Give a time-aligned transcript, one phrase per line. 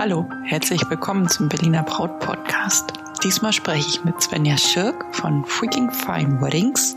[0.00, 2.92] Hallo, herzlich willkommen zum Berliner Braut Podcast.
[3.22, 6.96] Diesmal spreche ich mit Svenja Schirk von Freaking Fine Weddings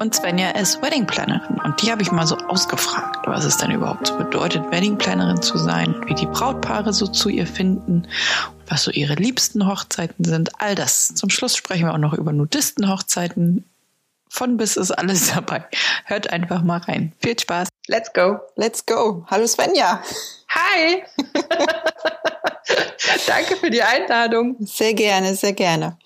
[0.00, 3.70] und Svenja ist Wedding Plannerin und die habe ich mal so ausgefragt, was es denn
[3.70, 8.06] überhaupt so bedeutet, Wedding Plannerin zu sein, wie die Brautpaare so zu ihr finden,
[8.68, 11.14] was so ihre liebsten Hochzeiten sind, all das.
[11.14, 13.64] Zum Schluss sprechen wir auch noch über Nudistenhochzeiten.
[14.28, 15.64] Von bis ist alles dabei.
[16.04, 17.12] Hört einfach mal rein.
[17.18, 17.68] Viel Spaß.
[17.90, 18.38] Let's go.
[18.54, 19.26] Let's go.
[19.26, 20.00] Hallo Svenja.
[20.50, 21.02] Hi!
[23.26, 24.54] Danke für die Einladung.
[24.60, 25.98] Sehr gerne, sehr gerne.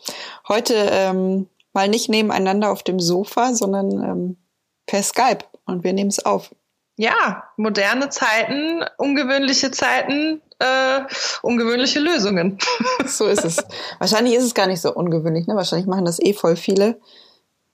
[0.48, 4.38] Heute ähm, mal nicht nebeneinander auf dem Sofa, sondern ähm,
[4.86, 6.54] per Skype und wir nehmen es auf.
[6.96, 11.00] Ja, moderne Zeiten, ungewöhnliche Zeiten, äh,
[11.42, 12.58] ungewöhnliche Lösungen.
[13.04, 13.62] so ist es.
[13.98, 15.46] Wahrscheinlich ist es gar nicht so ungewöhnlich.
[15.46, 15.54] Ne?
[15.54, 16.98] Wahrscheinlich machen das eh voll viele.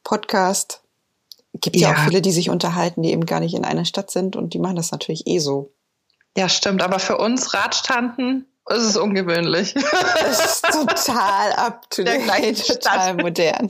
[0.02, 0.82] Podcast.
[1.54, 1.90] Gibt ja.
[1.90, 4.54] ja auch viele, die sich unterhalten, die eben gar nicht in einer Stadt sind und
[4.54, 5.72] die machen das natürlich eh so.
[6.36, 6.82] Ja, stimmt.
[6.82, 9.74] Aber für uns Radstanden ist es ungewöhnlich.
[10.20, 13.68] Das ist total up to date, total modern.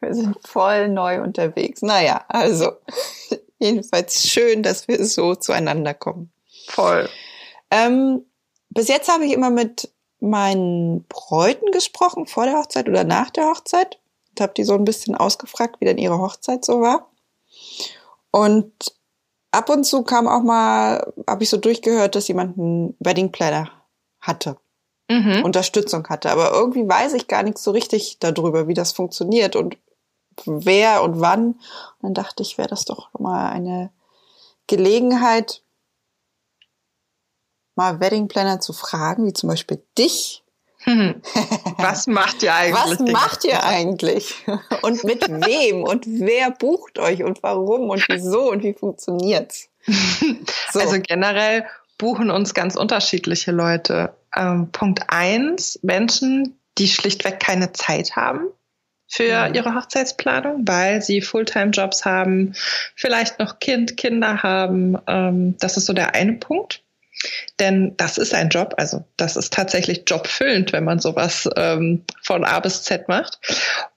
[0.00, 1.82] Wir sind voll neu unterwegs.
[1.82, 2.72] Naja, also
[3.58, 6.32] jedenfalls schön, dass wir so zueinander kommen.
[6.68, 7.08] Voll.
[7.70, 8.24] Ähm,
[8.70, 9.90] bis jetzt habe ich immer mit
[10.26, 13.98] meinen Bräuten gesprochen, vor der Hochzeit oder nach der Hochzeit.
[14.30, 17.08] Und habe die so ein bisschen ausgefragt, wie denn ihre Hochzeit so war.
[18.30, 18.72] Und
[19.50, 23.70] ab und zu kam auch mal, habe ich so durchgehört, dass jemand einen Wedding Planner
[24.20, 24.58] hatte.
[25.08, 25.44] Mhm.
[25.44, 26.30] Unterstützung hatte.
[26.30, 29.76] Aber irgendwie weiß ich gar nichts so richtig darüber, wie das funktioniert und
[30.44, 31.52] wer und wann.
[31.52, 33.90] Und dann dachte ich, wäre das doch mal eine
[34.66, 35.62] Gelegenheit,
[37.76, 40.42] mal Wedding Planner zu fragen, wie zum Beispiel dich,
[41.78, 43.00] Was macht ihr eigentlich?
[43.00, 44.34] Was macht ihr eigentlich?
[44.82, 45.82] Und mit wem?
[45.82, 47.24] Und wer bucht euch?
[47.24, 47.90] Und warum?
[47.90, 48.50] Und wieso?
[48.50, 49.68] Und wie funktioniert's?
[50.72, 50.80] So.
[50.80, 51.64] Also generell
[51.96, 54.14] buchen uns ganz unterschiedliche Leute.
[54.34, 58.48] Ähm, Punkt eins, Menschen, die schlichtweg keine Zeit haben
[59.08, 62.54] für ihre Hochzeitsplanung, weil sie Fulltime-Jobs haben,
[62.96, 64.98] vielleicht noch Kind, Kinder haben.
[65.06, 66.82] Ähm, das ist so der eine Punkt.
[67.58, 72.44] Denn das ist ein Job, also das ist tatsächlich jobfüllend, wenn man sowas ähm, von
[72.44, 73.38] A bis Z macht.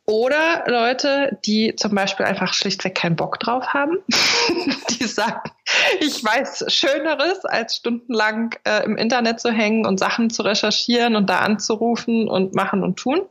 [0.06, 3.98] Oder Leute, die zum Beispiel einfach schlichtweg keinen Bock drauf haben,
[4.90, 5.52] die sagen,
[6.00, 11.30] ich weiß Schöneres, als stundenlang äh, im Internet zu hängen und Sachen zu recherchieren und
[11.30, 13.22] da anzurufen und machen und tun.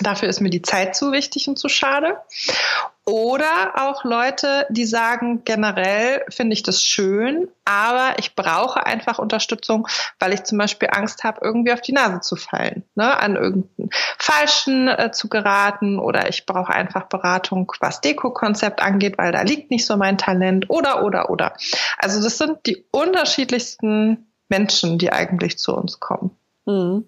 [0.00, 2.18] Dafür ist mir die Zeit zu wichtig und zu schade.
[3.06, 9.86] Oder auch Leute, die sagen, generell finde ich das schön, aber ich brauche einfach Unterstützung,
[10.18, 13.90] weil ich zum Beispiel Angst habe, irgendwie auf die Nase zu fallen, ne, an irgendeinen
[14.18, 19.70] Falschen äh, zu geraten oder ich brauche einfach Beratung, was Deko-Konzept angeht, weil da liegt
[19.70, 21.54] nicht so mein Talent oder, oder, oder.
[21.98, 26.30] Also das sind die unterschiedlichsten Menschen, die eigentlich zu uns kommen.
[26.64, 27.06] Mhm.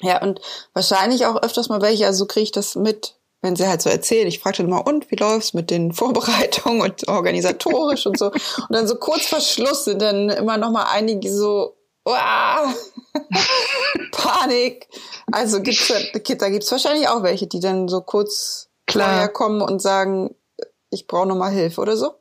[0.00, 0.40] Ja, und
[0.72, 4.26] wahrscheinlich auch öfters mal welche, also kriege ich das mit, wenn sie halt so erzählen.
[4.26, 8.30] Ich frage dann mal, und wie läuft's mit den Vorbereitungen und organisatorisch und so.
[8.30, 12.74] Und dann so kurz vor Schluss sind dann immer noch mal einige so, Uah!
[14.12, 14.88] Panik.
[15.32, 15.94] Also gibt's da,
[16.34, 19.28] da gibt's wahrscheinlich auch welche, die dann so kurz Klar.
[19.28, 20.34] kommen und sagen,
[20.90, 22.14] ich brauche noch mal Hilfe oder so.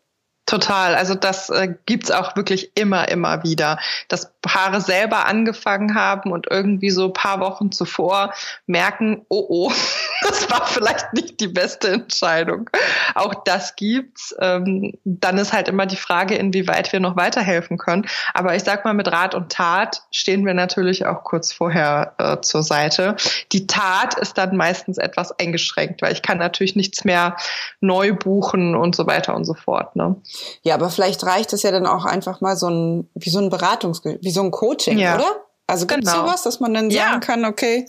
[0.46, 0.96] Total.
[0.96, 6.48] Also das äh, gibt's auch wirklich immer, immer wieder, dass Paare selber angefangen haben und
[6.52, 8.34] irgendwie so paar Wochen zuvor
[8.68, 9.72] merken, oh oh,
[10.22, 12.70] das war vielleicht nicht die beste Entscheidung.
[13.16, 14.36] Auch das gibt's.
[14.40, 18.06] Ähm, dann ist halt immer die Frage, inwieweit wir noch weiterhelfen können.
[18.34, 22.42] Aber ich sag mal, mit Rat und Tat stehen wir natürlich auch kurz vorher äh,
[22.42, 23.16] zur Seite.
[23.54, 27.38] Die Tat ist dann meistens etwas eingeschränkt, weil ich kann natürlich nichts mehr
[27.80, 29.96] neu buchen und so weiter und so fort.
[29.96, 30.18] Ne?
[30.64, 33.50] Ja, aber vielleicht reicht es ja dann auch einfach mal so ein, wie so ein
[33.50, 35.16] Beratungs, wie so ein Coaching, ja.
[35.16, 35.46] oder?
[35.68, 36.26] Also gibt's genau.
[36.26, 37.20] sowas, dass man dann sagen ja.
[37.20, 37.86] kann, okay,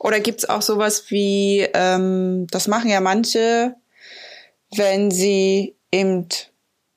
[0.00, 3.74] oder gibt's auch sowas wie, ähm, das machen ja manche,
[4.76, 6.28] wenn sie eben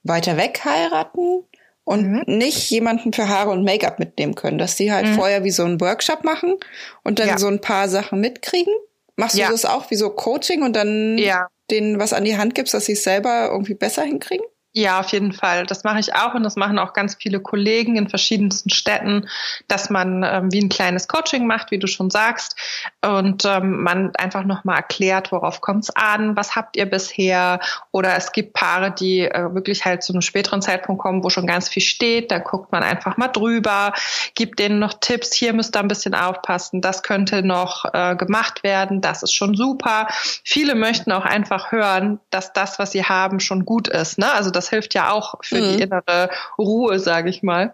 [0.03, 1.43] weiter weg heiraten
[1.83, 2.23] und mhm.
[2.25, 5.13] nicht jemanden für Haare und Make-up mitnehmen können, dass die halt mhm.
[5.13, 6.57] vorher wie so einen Workshop machen
[7.03, 7.37] und dann ja.
[7.37, 8.73] so ein paar Sachen mitkriegen.
[9.15, 11.47] Machst du das auch wie so Coaching und dann ja.
[11.71, 14.45] denen was an die Hand gibst, dass sie es selber irgendwie besser hinkriegen?
[14.79, 15.65] Ja, auf jeden Fall.
[15.65, 19.27] Das mache ich auch und das machen auch ganz viele Kollegen in verschiedensten Städten,
[19.67, 22.55] dass man ähm, wie ein kleines Coaching macht, wie du schon sagst,
[23.03, 27.59] und ähm, man einfach nochmal erklärt, worauf kommt es an, was habt ihr bisher,
[27.91, 31.47] oder es gibt Paare, die äh, wirklich halt zu einem späteren Zeitpunkt kommen, wo schon
[31.47, 33.93] ganz viel steht, da guckt man einfach mal drüber,
[34.35, 38.61] gibt denen noch Tipps, hier müsst ihr ein bisschen aufpassen, das könnte noch äh, gemacht
[38.61, 40.07] werden, das ist schon super.
[40.43, 44.19] Viele möchten auch einfach hören, dass das, was sie haben, schon gut ist.
[44.19, 44.31] Ne?
[44.31, 45.77] Also das Das hilft ja auch für mhm.
[45.77, 47.73] die innere Ruhe, sage ich mal.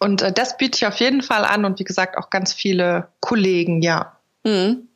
[0.00, 3.08] Und äh, das biete ich auf jeden Fall an und wie gesagt auch ganz viele
[3.20, 4.18] Kollegen, ja.
[4.42, 4.88] Mhm.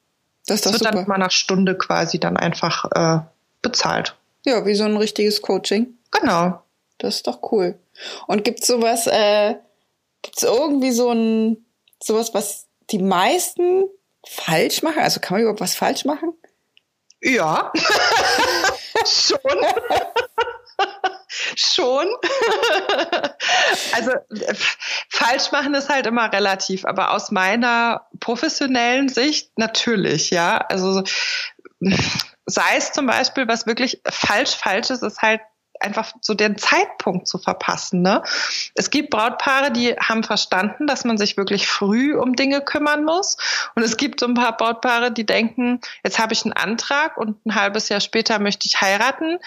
[0.46, 0.94] Das, ist das wird super.
[0.96, 3.20] dann mal nach Stunde quasi dann einfach äh,
[3.62, 4.16] bezahlt.
[4.44, 5.98] Ja, wie so ein richtiges Coaching.
[6.10, 6.62] Genau.
[6.98, 7.78] Das ist doch cool.
[8.26, 9.54] Und gibt's sowas, äh,
[10.22, 11.64] gibt's irgendwie so ein
[12.02, 13.84] sowas, was die meisten
[14.26, 15.00] falsch machen?
[15.00, 16.32] Also kann man überhaupt was falsch machen?
[17.20, 17.72] Ja,
[19.06, 19.38] schon.
[21.56, 22.06] schon.
[23.92, 24.12] also
[25.08, 30.58] falsch machen ist halt immer relativ, aber aus meiner professionellen Sicht natürlich, ja.
[30.58, 31.02] Also
[32.46, 35.40] sei es zum Beispiel, was wirklich falsch falsch ist, ist halt
[35.80, 38.02] einfach so den Zeitpunkt zu verpassen.
[38.02, 38.22] Ne?
[38.74, 43.36] Es gibt Brautpaare, die haben verstanden, dass man sich wirklich früh um Dinge kümmern muss.
[43.74, 47.44] Und es gibt so ein paar Brautpaare, die denken, jetzt habe ich einen Antrag und
[47.46, 49.38] ein halbes Jahr später möchte ich heiraten.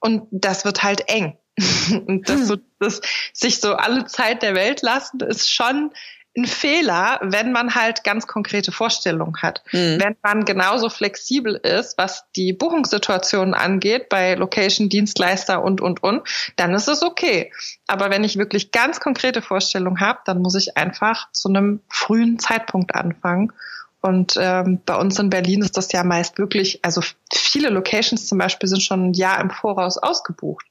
[0.00, 1.36] Und das wird halt eng.
[2.06, 3.00] und das, so, das
[3.32, 5.92] sich so alle Zeit der Welt lassen, ist schon
[6.36, 9.62] ein Fehler, wenn man halt ganz konkrete Vorstellungen hat.
[9.72, 9.98] Mhm.
[10.00, 16.22] Wenn man genauso flexibel ist, was die Buchungssituation angeht, bei Location, Dienstleister und, und, und,
[16.54, 17.52] dann ist es okay.
[17.88, 22.38] Aber wenn ich wirklich ganz konkrete Vorstellungen habe, dann muss ich einfach zu einem frühen
[22.38, 23.52] Zeitpunkt anfangen.
[24.00, 27.02] Und ähm, bei uns in Berlin ist das ja meist wirklich, also
[27.32, 30.66] viele Locations zum Beispiel sind schon ein Jahr im Voraus ausgebucht.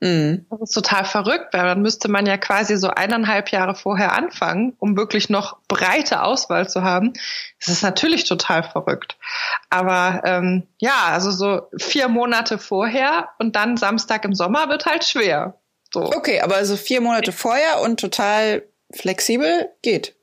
[0.00, 0.46] Mhm.
[0.50, 4.74] Das ist total verrückt, weil dann müsste man ja quasi so eineinhalb Jahre vorher anfangen,
[4.78, 7.14] um wirklich noch breite Auswahl zu haben.
[7.60, 9.16] Das ist natürlich total verrückt.
[9.70, 15.04] Aber ähm, ja, also so vier Monate vorher und dann Samstag im Sommer wird halt
[15.04, 15.58] schwer.
[15.92, 16.04] So.
[16.04, 20.14] Okay, aber also vier Monate vorher und total flexibel geht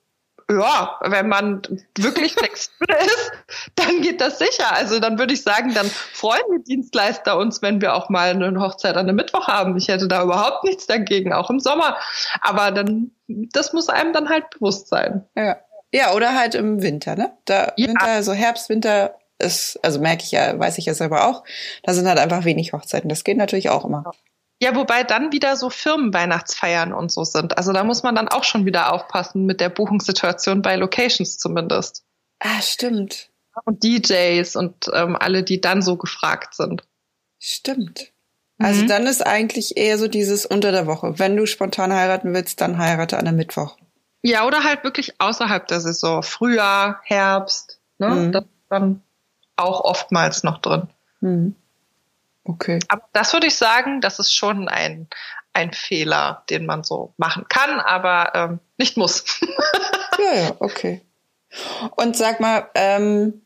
[0.49, 1.61] ja, wenn man
[1.97, 3.31] wirklich flexibel ist,
[3.75, 4.73] dann geht das sicher.
[4.73, 8.59] Also dann würde ich sagen, dann freuen die Dienstleister uns, wenn wir auch mal eine
[8.59, 9.77] Hochzeit an einem Mittwoch haben.
[9.77, 11.97] Ich hätte da überhaupt nichts dagegen, auch im Sommer.
[12.41, 15.25] Aber dann, das muss einem dann halt bewusst sein.
[15.35, 15.57] Ja.
[15.95, 17.33] Ja, oder halt im Winter, ne?
[17.45, 17.87] Da ja.
[17.87, 21.43] Winter, so Herbst, Winter ist, also merke ich ja, weiß ich ja selber auch,
[21.83, 23.09] da sind halt einfach wenig Hochzeiten.
[23.09, 24.03] Das geht natürlich auch immer.
[24.05, 24.11] Ja,
[24.75, 27.57] wobei dann wieder so Firmenweihnachtsfeiern und so sind.
[27.57, 32.03] Also da muss man dann auch schon wieder aufpassen mit der Buchungssituation bei Locations zumindest.
[32.39, 33.29] Ah, stimmt.
[33.65, 36.83] Und DJs und ähm, alle, die dann so gefragt sind.
[37.39, 38.11] Stimmt.
[38.59, 38.87] Also mhm.
[38.87, 41.19] dann ist eigentlich eher so dieses unter der Woche.
[41.19, 43.77] Wenn du spontan heiraten willst, dann heirate an einem Mittwoch.
[44.21, 46.23] Ja, oder halt wirklich außerhalb der Saison.
[46.23, 47.79] Frühjahr, Herbst.
[47.97, 48.09] Ne?
[48.09, 48.31] Mhm.
[48.31, 49.01] Das ist dann
[49.55, 50.87] auch oftmals noch drin.
[51.21, 51.55] Mhm.
[52.45, 52.79] Okay.
[52.87, 55.07] Aber das würde ich sagen, das ist schon ein,
[55.53, 59.23] ein Fehler, den man so machen kann, aber ähm, nicht muss.
[60.19, 61.01] ja, ja, okay.
[61.95, 63.41] Und sag mal, ähm,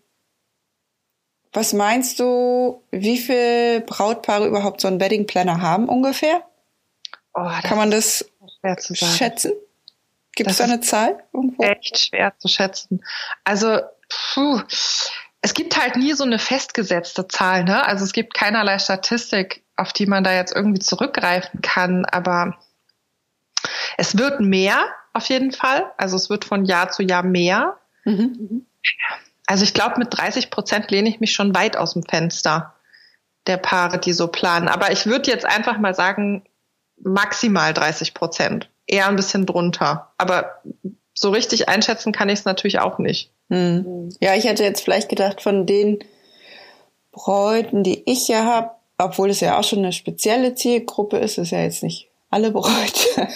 [1.53, 6.43] was meinst du, wie viele Brautpaare überhaupt so einen Wedding Planner haben ungefähr?
[7.33, 8.25] Oh, Kann man das
[8.93, 9.53] schätzen?
[10.35, 11.63] Gibt es da eine Zahl irgendwo?
[11.63, 13.03] Echt schwer zu schätzen.
[13.43, 13.79] Also,
[14.33, 14.61] puh,
[15.41, 17.85] es gibt halt nie so eine festgesetzte Zahl, ne?
[17.85, 22.57] Also es gibt keinerlei Statistik, auf die man da jetzt irgendwie zurückgreifen kann, aber
[23.97, 25.91] es wird mehr auf jeden Fall.
[25.97, 27.77] Also es wird von Jahr zu Jahr mehr.
[28.03, 28.65] Mhm.
[29.45, 32.73] Also ich glaube, mit 30 Prozent lehne ich mich schon weit aus dem Fenster
[33.47, 34.67] der Paare, die so planen.
[34.67, 36.43] Aber ich würde jetzt einfach mal sagen,
[37.01, 38.69] maximal 30 Prozent.
[38.85, 40.11] Eher ein bisschen drunter.
[40.17, 40.61] Aber
[41.19, 43.31] so richtig einschätzen kann ich es natürlich auch nicht.
[43.49, 44.09] Hm.
[44.19, 45.99] Ja, ich hätte jetzt vielleicht gedacht, von den
[47.11, 51.51] Bräuten, die ich ja habe, obwohl es ja auch schon eine spezielle Zielgruppe ist, ist
[51.51, 52.69] ja jetzt nicht alle Bräute.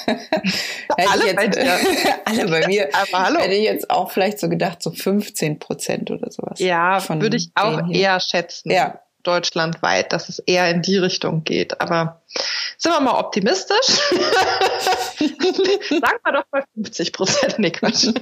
[0.98, 1.80] alle, jetzt, bei dir.
[2.26, 2.90] alle bei mir.
[2.94, 3.40] Aber hallo.
[3.40, 6.60] Hätte ich jetzt auch vielleicht so gedacht, so 15 Prozent oder sowas.
[6.60, 8.72] Ja, würde ich auch eher schätzen.
[8.72, 9.02] Ja.
[9.24, 11.80] Deutschlandweit, dass es eher in die Richtung geht.
[11.82, 12.22] Aber
[12.78, 13.88] sind wir mal optimistisch?
[15.18, 17.60] Sagen wir doch mal 50 Prozent.
[17.60, 18.06] Nee, Quatsch.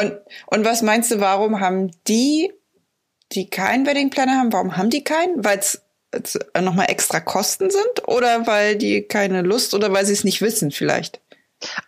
[0.00, 2.52] und, und was meinst du, warum haben die,
[3.32, 5.44] die keinen Wedding Planner haben, warum haben die keinen?
[5.44, 5.82] Weil es
[6.58, 10.70] nochmal extra Kosten sind oder weil die keine Lust oder weil sie es nicht wissen
[10.70, 11.20] vielleicht?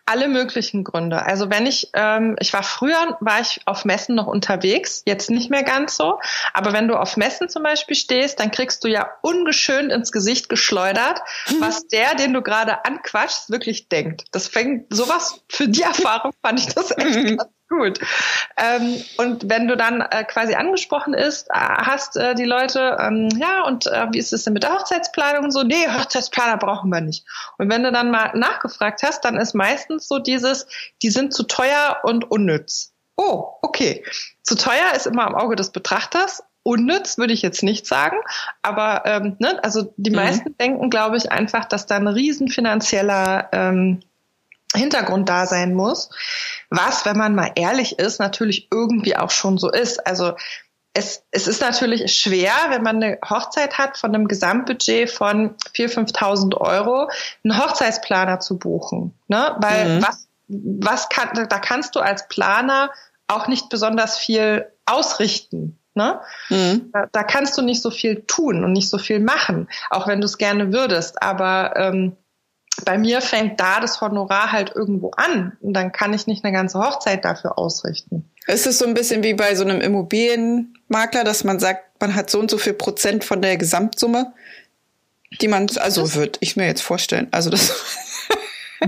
[0.07, 1.23] Alle möglichen Gründe.
[1.25, 5.51] Also wenn ich, ähm, ich war früher, war ich auf Messen noch unterwegs, jetzt nicht
[5.51, 6.19] mehr ganz so.
[6.53, 10.49] Aber wenn du auf Messen zum Beispiel stehst, dann kriegst du ja ungeschönt ins Gesicht
[10.49, 11.21] geschleudert,
[11.61, 14.25] was der, den du gerade anquatschst, wirklich denkt.
[14.33, 18.01] Das fängt sowas für die Erfahrung fand ich das echt ganz Gut.
[18.57, 23.29] Ähm, und wenn du dann äh, quasi angesprochen ist, äh, hast äh, die Leute, ähm,
[23.39, 25.63] ja, und äh, wie ist es denn mit der Hochzeitsplanung und so?
[25.63, 27.25] Nee, Hochzeitsplaner brauchen wir nicht.
[27.59, 30.67] Und wenn du dann mal nachgefragt hast, dann ist meistens so dieses,
[31.03, 32.93] die sind zu teuer und unnütz.
[33.17, 34.05] Oh, okay.
[34.43, 38.17] Zu teuer ist immer am Auge des Betrachters unnütz, würde ich jetzt nicht sagen.
[38.63, 40.17] Aber ähm, ne, also die mhm.
[40.17, 44.03] meisten denken, glaube ich, einfach, dass da ein riesen finanzieller ähm,
[44.75, 46.11] Hintergrund da sein muss.
[46.69, 50.07] Was, wenn man mal ehrlich ist, natürlich irgendwie auch schon so ist.
[50.07, 50.35] Also
[50.93, 56.15] es, es ist natürlich schwer, wenn man eine Hochzeit hat von einem Gesamtbudget von 4.000,
[56.15, 57.09] 5.000 Euro,
[57.45, 59.15] einen Hochzeitsplaner zu buchen.
[59.29, 59.57] Ne?
[59.59, 60.03] Weil mhm.
[60.03, 62.91] was, was kann, da kannst du als Planer
[63.29, 65.79] auch nicht besonders viel ausrichten.
[65.95, 66.21] Ne?
[66.49, 66.91] Mhm.
[66.93, 70.21] Da, da, kannst du nicht so viel tun und nicht so viel machen, auch wenn
[70.21, 71.23] du es gerne würdest.
[71.23, 72.17] Aber ähm,
[72.85, 76.53] bei mir fängt da das Honorar halt irgendwo an und dann kann ich nicht eine
[76.53, 78.31] ganze Hochzeit dafür ausrichten.
[78.47, 82.31] Ist es so ein bisschen wie bei so einem Immobilienmakler, dass man sagt, man hat
[82.31, 84.33] so und so viel Prozent von der Gesamtsumme,
[85.41, 87.29] die man, also würde ich mir jetzt vorstellen.
[87.31, 87.73] Also das.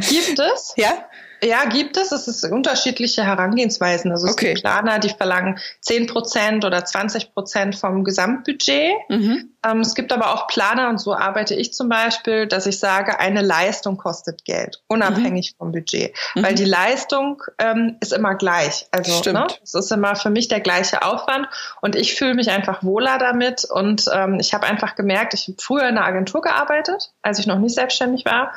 [0.08, 0.72] Gibt es?
[0.76, 1.06] Ja.
[1.44, 2.12] Ja, gibt es.
[2.12, 4.12] Es ist unterschiedliche Herangehensweisen.
[4.12, 4.54] Also es okay.
[4.54, 8.92] gibt Planer, die verlangen 10 Prozent oder 20 Prozent vom Gesamtbudget.
[9.08, 9.52] Mhm.
[9.64, 13.20] Ähm, es gibt aber auch Planer, und so arbeite ich zum Beispiel, dass ich sage,
[13.20, 15.56] eine Leistung kostet Geld, unabhängig mhm.
[15.58, 16.14] vom Budget.
[16.34, 16.44] Mhm.
[16.44, 18.86] Weil die Leistung ähm, ist immer gleich.
[18.90, 21.48] Also ne, es ist immer für mich der gleiche Aufwand
[21.80, 23.64] und ich fühle mich einfach wohler damit.
[23.64, 27.46] Und ähm, ich habe einfach gemerkt, ich habe früher in einer Agentur gearbeitet, als ich
[27.46, 28.52] noch nicht selbstständig war,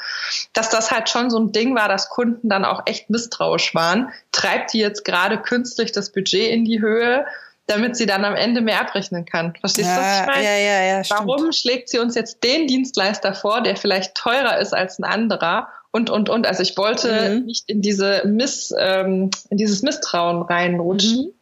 [0.53, 4.09] dass das halt schon so ein Ding war, dass Kunden dann auch echt misstrauisch waren.
[4.31, 7.25] Treibt die jetzt gerade künstlich das Budget in die Höhe?
[7.67, 9.55] damit sie dann am Ende mehr abrechnen kann.
[9.59, 10.43] Verstehst du, was ich meine?
[10.43, 11.55] Ja, ja, ja, Warum stimmt.
[11.55, 15.69] schlägt sie uns jetzt den Dienstleister vor, der vielleicht teurer ist als ein anderer?
[15.91, 16.45] Und, und, und.
[16.45, 17.45] Also ich wollte mhm.
[17.45, 21.33] nicht in diese Miss, ähm, in dieses Misstrauen reinrutschen mhm.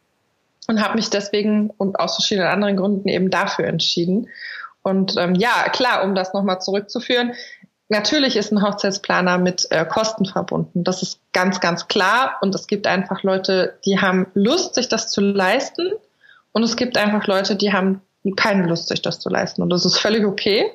[0.68, 4.28] und habe mich deswegen und aus verschiedenen anderen Gründen eben dafür entschieden.
[4.82, 7.32] Und ähm, ja, klar, um das nochmal zurückzuführen,
[7.88, 10.84] Natürlich ist ein Hochzeitsplaner mit äh, Kosten verbunden.
[10.84, 12.36] Das ist ganz, ganz klar.
[12.40, 15.92] Und es gibt einfach Leute, die haben Lust, sich das zu leisten.
[16.52, 18.00] Und es gibt einfach Leute, die haben
[18.36, 19.60] keine Lust, sich das zu leisten.
[19.60, 20.70] Und das ist völlig okay.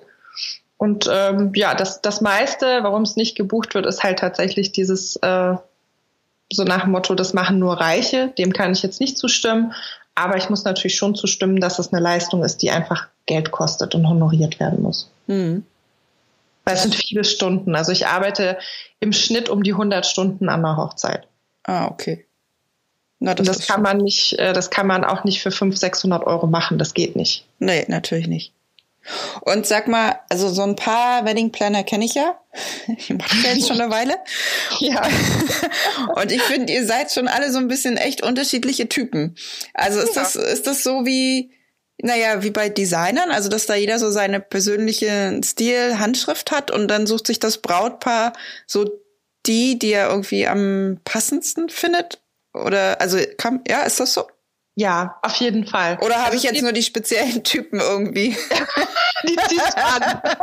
[0.77, 5.15] Und ähm, ja, das, das meiste, warum es nicht gebucht wird, ist halt tatsächlich dieses
[5.17, 5.55] äh,
[6.51, 8.33] so nach dem Motto, das machen nur Reiche.
[8.37, 9.73] Dem kann ich jetzt nicht zustimmen.
[10.15, 13.95] Aber ich muss natürlich schon zustimmen, dass es eine Leistung ist, die einfach Geld kostet
[13.95, 15.09] und honoriert werden muss.
[15.27, 15.63] Mhm.
[16.65, 17.75] Weil es sind viele Stunden.
[17.75, 18.57] Also ich arbeite
[18.99, 21.27] im Schnitt um die 100 Stunden an der Hochzeit.
[21.63, 22.25] Ah, okay.
[23.19, 26.25] Na, das, das kann man nicht, äh, das kann man auch nicht für 500, 600
[26.25, 26.77] Euro machen.
[26.77, 27.45] Das geht nicht.
[27.59, 28.53] Nee, natürlich nicht.
[29.41, 32.37] Und sag mal, also so ein paar Wedding Planner kenne ich ja.
[32.97, 34.17] Ich mache das jetzt schon eine Weile.
[34.79, 35.01] ja.
[36.15, 39.35] Und ich finde, ihr seid schon alle so ein bisschen echt unterschiedliche Typen.
[39.73, 40.21] Also ist ja.
[40.21, 41.51] das, ist das so wie,
[42.01, 46.87] naja, wie bei Designern, also dass da jeder so seine persönliche Stil, Handschrift hat und
[46.87, 48.33] dann sucht sich das Brautpaar
[48.67, 48.89] so
[49.45, 52.21] die, die er irgendwie am passendsten findet?
[52.53, 54.27] Oder also kam, ja, ist das so?
[54.79, 55.97] Ja, auf jeden Fall.
[55.99, 58.37] Oder habe also ich jetzt nur die speziellen Typen irgendwie?
[59.27, 60.21] die ziehst du an.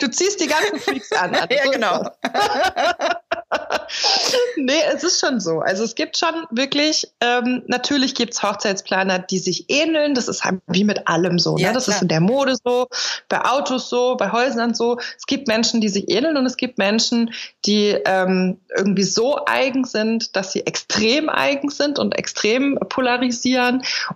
[0.00, 1.34] du ziehst die ganzen Freaks an.
[1.34, 2.10] Also ja, genau.
[4.56, 5.60] nee, es ist schon so.
[5.60, 10.14] Also es gibt schon wirklich, ähm, natürlich gibt's Hochzeitsplaner, die sich ähneln.
[10.14, 11.56] Das ist halt wie mit allem so.
[11.56, 11.62] Ne?
[11.62, 11.96] Ja, das klar.
[11.96, 12.88] ist in der Mode so,
[13.30, 14.98] bei Autos so, bei Häusern so.
[15.16, 17.32] Es gibt Menschen, die sich ähneln und es gibt Menschen,
[17.64, 23.21] die ähm, irgendwie so eigen sind, dass sie extrem eigen sind und extrem polarisieren.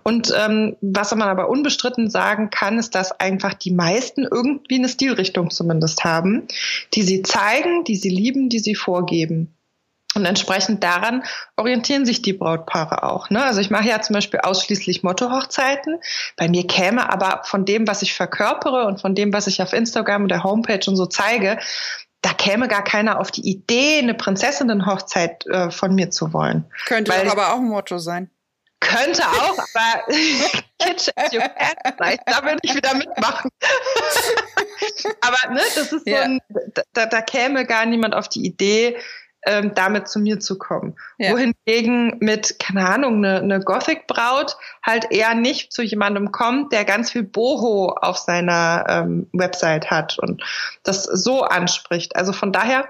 [0.03, 4.89] Und ähm, was man aber unbestritten sagen kann, ist, dass einfach die meisten irgendwie eine
[4.89, 6.47] Stilrichtung zumindest haben,
[6.93, 9.53] die sie zeigen, die sie lieben, die sie vorgeben.
[10.17, 11.23] Und entsprechend daran
[11.57, 13.29] orientieren sich die Brautpaare auch.
[13.29, 13.43] Ne?
[13.43, 15.99] Also ich mache ja zum Beispiel ausschließlich Motto-Hochzeiten.
[16.35, 19.73] Bei mir käme aber von dem, was ich verkörpere und von dem, was ich auf
[19.73, 21.59] Instagram und der Homepage und so zeige,
[22.21, 26.65] da käme gar keiner auf die Idee, eine Prinzessinnen-Hochzeit äh, von mir zu wollen.
[26.87, 28.31] Könnte Weil, aber auch ein Motto sein.
[28.79, 30.13] Könnte auch, aber
[30.79, 33.49] Kitsch as you can, vielleicht, da würde ich wieder mitmachen.
[35.21, 36.17] aber ne, das ist ja.
[36.17, 36.39] so ein,
[36.93, 38.97] da, da käme gar niemand auf die Idee,
[39.47, 40.95] ähm, damit zu mir zu kommen.
[41.17, 41.31] Ja.
[41.31, 47.11] Wohingegen mit, keine Ahnung, eine, eine Gothic-Braut halt eher nicht zu jemandem kommt, der ganz
[47.11, 50.43] viel Boho auf seiner ähm, Website hat und
[50.83, 52.15] das so anspricht.
[52.15, 52.87] Also von daher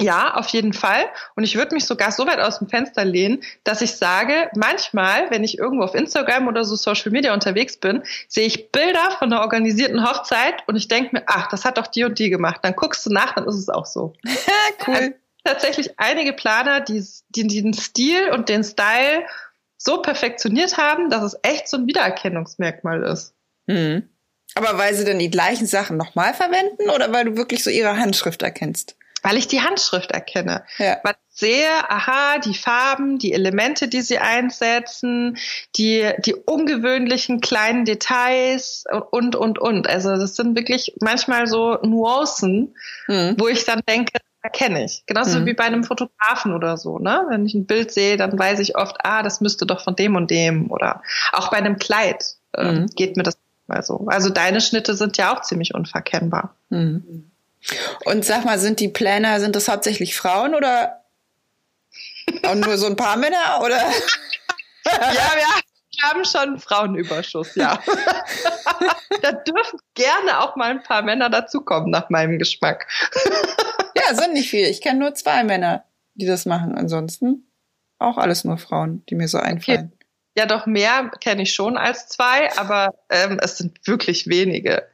[0.00, 1.04] ja, auf jeden Fall.
[1.36, 5.30] Und ich würde mich sogar so weit aus dem Fenster lehnen, dass ich sage, manchmal,
[5.30, 9.32] wenn ich irgendwo auf Instagram oder so Social Media unterwegs bin, sehe ich Bilder von
[9.32, 12.60] einer organisierten Hochzeit und ich denke mir, ach, das hat doch die und die gemacht.
[12.62, 14.14] Dann guckst du nach, dann ist es auch so.
[14.86, 14.94] cool.
[14.94, 15.10] Also,
[15.44, 19.24] tatsächlich einige Planer, die, die den Stil und den Style
[19.76, 23.34] so perfektioniert haben, dass es echt so ein Wiedererkennungsmerkmal ist.
[23.66, 24.08] Mhm.
[24.56, 27.96] Aber weil sie dann die gleichen Sachen nochmal verwenden oder weil du wirklich so ihre
[27.96, 28.96] Handschrift erkennst?
[29.24, 30.64] Weil ich die Handschrift erkenne.
[30.78, 30.98] Ja.
[31.02, 35.38] Weil ich sehe, aha, die Farben, die Elemente, die sie einsetzen,
[35.76, 39.88] die, die ungewöhnlichen kleinen Details und, und, und.
[39.88, 42.76] Also das sind wirklich manchmal so Nuancen,
[43.08, 43.34] mhm.
[43.38, 44.12] wo ich dann denke,
[44.42, 45.04] erkenne ich.
[45.06, 45.46] Genauso mhm.
[45.46, 47.24] wie bei einem Fotografen oder so, ne?
[47.30, 50.16] Wenn ich ein Bild sehe, dann weiß ich oft, ah, das müsste doch von dem
[50.16, 50.70] und dem.
[50.70, 51.02] Oder
[51.32, 52.86] auch bei einem Kleid äh, mhm.
[52.88, 54.06] geht mir das mal so.
[54.08, 56.54] Also deine Schnitte sind ja auch ziemlich unverkennbar.
[56.68, 57.30] Mhm.
[58.04, 61.04] Und sag mal, sind die Planner, sind das hauptsächlich Frauen oder
[62.42, 63.76] auch nur so ein paar Männer oder?
[64.86, 65.46] ja, wir
[66.02, 67.78] haben schon Frauenüberschuss, ja.
[69.22, 72.86] da dürfen gerne auch mal ein paar Männer dazukommen, nach meinem Geschmack.
[73.96, 74.68] ja, sind nicht viele.
[74.68, 76.76] Ich kenne nur zwei Männer, die das machen.
[76.76, 77.50] Ansonsten
[77.98, 79.92] auch alles nur Frauen, die mir so einfallen.
[79.94, 80.06] Okay.
[80.36, 84.88] Ja, doch mehr kenne ich schon als zwei, aber ähm, es sind wirklich wenige.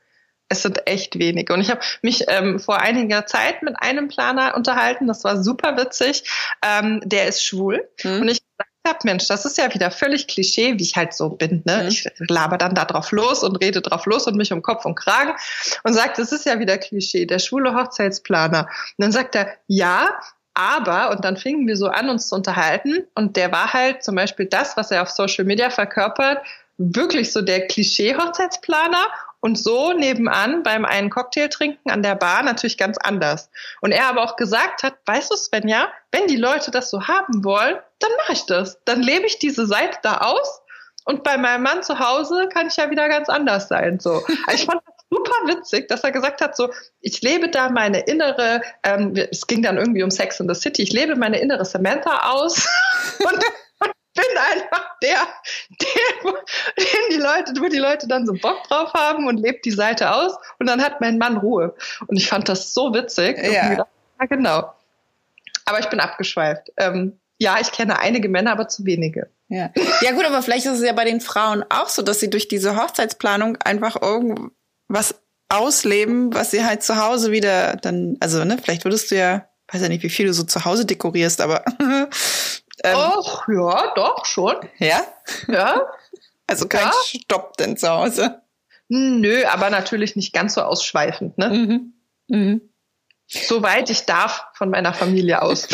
[0.50, 1.54] Es sind echt wenige.
[1.54, 5.76] Und ich habe mich ähm, vor einiger Zeit mit einem Planer unterhalten, das war super
[5.76, 6.24] witzig.
[6.62, 7.88] Ähm, der ist schwul.
[8.02, 8.20] Mhm.
[8.20, 8.42] Und ich
[8.86, 11.62] habe, Mensch, das ist ja wieder völlig Klischee, wie ich halt so bin.
[11.64, 11.82] Ne?
[11.82, 11.88] Mhm.
[11.88, 14.96] Ich laber dann da drauf los und rede drauf los und mich um Kopf und
[14.96, 15.32] Kragen
[15.84, 18.66] und sagt, das ist ja wieder Klischee, der schwule Hochzeitsplaner.
[18.66, 20.18] Und dann sagt er, ja,
[20.54, 23.06] aber, und dann fingen wir so an, uns zu unterhalten.
[23.14, 26.44] Und der war halt zum Beispiel das, was er auf Social Media verkörpert,
[26.76, 29.06] wirklich so der Klischee-Hochzeitsplaner
[29.40, 33.50] und so nebenan beim einen Cocktail trinken an der Bar natürlich ganz anders.
[33.80, 37.44] Und er aber auch gesagt hat, weißt du Svenja, wenn die Leute das so haben
[37.44, 38.78] wollen, dann mache ich das.
[38.84, 40.62] Dann lebe ich diese Seite da aus
[41.04, 43.98] und bei meinem Mann zu Hause kann ich ja wieder ganz anders sein.
[44.00, 46.70] So, also ich fand das super witzig, dass er gesagt hat, so,
[47.00, 50.82] ich lebe da meine innere, ähm, es ging dann irgendwie um Sex in the City,
[50.82, 52.68] ich lebe meine innere Samantha aus
[53.18, 53.42] und
[54.14, 55.18] bin einfach der,
[55.80, 56.32] der,
[56.78, 60.12] den die Leute, wo die Leute dann so Bock drauf haben und lebt die Seite
[60.12, 61.74] aus und dann hat mein Mann Ruhe.
[62.06, 63.38] Und ich fand das so witzig.
[63.38, 63.88] Ja, gedacht,
[64.20, 64.74] ja genau.
[65.64, 66.72] Aber ich bin abgeschweift.
[66.76, 69.30] Ähm, ja, ich kenne einige Männer, aber zu wenige.
[69.48, 69.70] Ja.
[70.00, 72.46] ja, gut, aber vielleicht ist es ja bei den Frauen auch so, dass sie durch
[72.46, 75.16] diese Hochzeitsplanung einfach irgendwas
[75.48, 79.82] ausleben, was sie halt zu Hause wieder dann, also, ne, vielleicht würdest du ja, weiß
[79.82, 81.64] ja nicht, wie viel du so zu Hause dekorierst, aber
[82.84, 84.56] Ähm, Och, ja, doch, schon.
[84.78, 85.02] Ja?
[85.48, 85.82] Ja.
[86.46, 86.92] Also kein ja.
[87.04, 88.42] Stopp denn zu Hause.
[88.88, 91.48] Nö, aber natürlich nicht ganz so ausschweifend, ne?
[91.48, 91.94] Mhm.
[92.26, 92.72] Mhm.
[93.28, 95.68] Soweit ich darf von meiner Familie aus.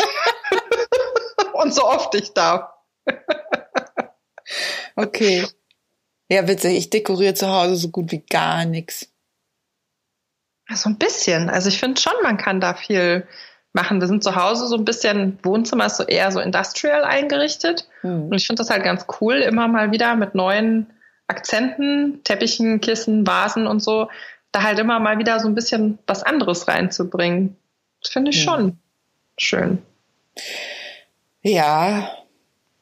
[1.53, 2.69] Und so oft ich darf.
[4.95, 5.47] okay.
[6.29, 6.77] Ja, witzig.
[6.77, 9.11] Ich dekoriere zu Hause so gut wie gar nichts.
[10.71, 11.49] So ein bisschen.
[11.49, 13.27] Also ich finde schon, man kann da viel
[13.77, 14.01] machen.
[14.01, 17.87] Wir sind zu Hause so ein bisschen, Wohnzimmer ist so eher so industrial eingerichtet.
[18.01, 18.23] Mhm.
[18.23, 20.87] Und ich finde das halt ganz cool, immer mal wieder mit neuen
[21.27, 24.09] Akzenten, Teppichen, Kissen, Vasen und so,
[24.51, 27.55] da halt immer mal wieder so ein bisschen was anderes reinzubringen.
[28.01, 28.49] Das finde ich mhm.
[28.49, 28.77] schon
[29.37, 29.81] schön.
[31.41, 32.09] Ja,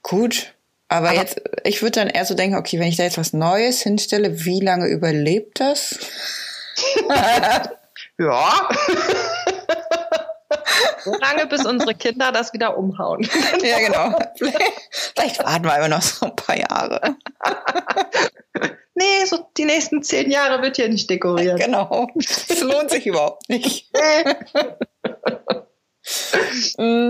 [0.01, 0.53] gut.
[0.88, 3.34] Aber, Aber jetzt, ich würde dann eher so denken, okay, wenn ich da jetzt was
[3.34, 5.99] Neues hinstelle, wie lange überlebt das?
[8.17, 8.69] ja.
[11.04, 13.28] So lange, bis unsere Kinder das wieder umhauen.
[13.63, 14.17] ja, genau.
[15.15, 17.15] Vielleicht warten wir immer noch so ein paar Jahre.
[18.95, 21.60] nee, so die nächsten zehn Jahre wird hier nicht dekoriert.
[21.60, 22.08] Genau.
[22.15, 23.91] Das lohnt sich überhaupt nicht.
[26.78, 27.10] mm.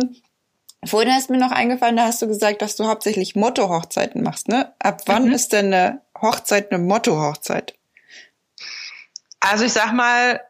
[0.85, 4.73] Vorhin ist mir noch eingefallen, da hast du gesagt, dass du hauptsächlich Motto-Hochzeiten machst, ne?
[4.79, 5.33] Ab wann mhm.
[5.33, 7.75] ist denn eine Hochzeit eine Motto-Hochzeit?
[9.39, 10.41] Also ich sag mal,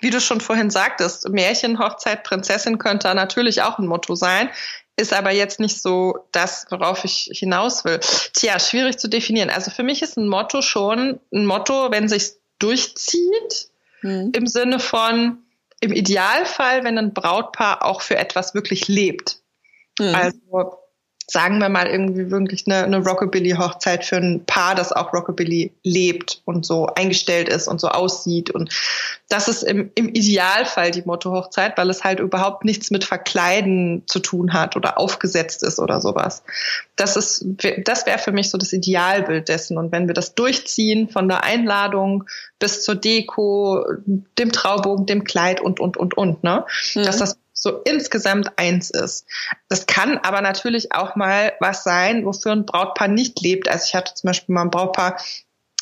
[0.00, 4.50] wie du schon vorhin sagtest, Märchen, Hochzeit, Prinzessin könnte natürlich auch ein Motto sein,
[4.96, 8.00] ist aber jetzt nicht so das, worauf ich hinaus will.
[8.34, 9.50] Tja, schwierig zu definieren.
[9.50, 13.68] Also für mich ist ein Motto schon ein Motto, wenn sich durchzieht,
[14.00, 14.32] hm.
[14.34, 15.38] im Sinne von,
[15.80, 19.40] im Idealfall, wenn ein Brautpaar auch für etwas wirklich lebt.
[20.00, 20.14] Hm.
[20.14, 20.78] Also
[21.30, 26.40] sagen wir mal, irgendwie wirklich eine, eine Rockabilly-Hochzeit für ein Paar, das auch Rockabilly lebt
[26.46, 28.50] und so eingestellt ist und so aussieht.
[28.50, 28.72] Und
[29.28, 34.20] das ist im, im Idealfall die Motto-Hochzeit, weil es halt überhaupt nichts mit Verkleiden zu
[34.20, 36.44] tun hat oder aufgesetzt ist oder sowas.
[36.96, 37.44] Das ist,
[37.84, 39.76] das wäre für mich so das Idealbild dessen.
[39.76, 42.24] Und wenn wir das durchziehen von der Einladung
[42.58, 46.64] bis zur Deko, dem Traubogen, dem Kleid und, und, und, und, ne?
[46.94, 47.04] Mhm.
[47.04, 49.26] Dass das so insgesamt eins ist.
[49.68, 53.68] Das kann aber natürlich auch mal was sein, wofür ein Brautpaar nicht lebt.
[53.68, 55.18] Also ich hatte zum Beispiel mal ein Brautpaar,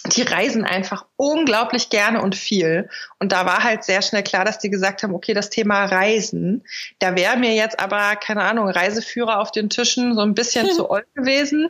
[0.07, 2.89] die reisen einfach unglaublich gerne und viel.
[3.19, 6.65] Und da war halt sehr schnell klar, dass die gesagt haben, okay, das Thema Reisen,
[6.99, 10.91] da wäre mir jetzt aber, keine Ahnung, Reiseführer auf den Tischen so ein bisschen zu
[10.91, 11.69] old gewesen.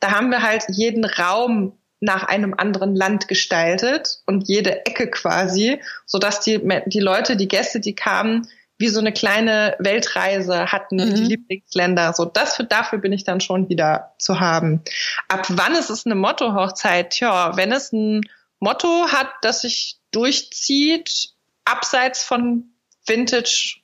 [0.00, 5.80] Da haben wir halt jeden Raum nach einem anderen Land gestaltet und jede Ecke quasi,
[6.04, 10.98] so dass die, die Leute, die Gäste, die kamen, wie so eine kleine Weltreise hatten
[10.98, 11.28] in die mhm.
[11.28, 12.12] Lieblingsländer.
[12.12, 14.82] So, das für, dafür bin ich dann schon wieder zu haben.
[15.28, 17.10] Ab wann ist es eine Motto-Hochzeit?
[17.10, 18.22] Tja, wenn es ein
[18.60, 21.30] Motto hat, das sich durchzieht,
[21.64, 22.70] abseits von
[23.06, 23.78] Vintage,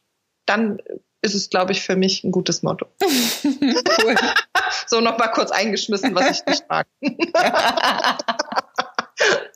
[0.46, 0.78] dann
[1.22, 2.86] ist es, glaube ich, für mich ein gutes Motto.
[3.02, 4.14] cool.
[4.86, 6.86] so noch mal kurz eingeschmissen, was ich nicht mag.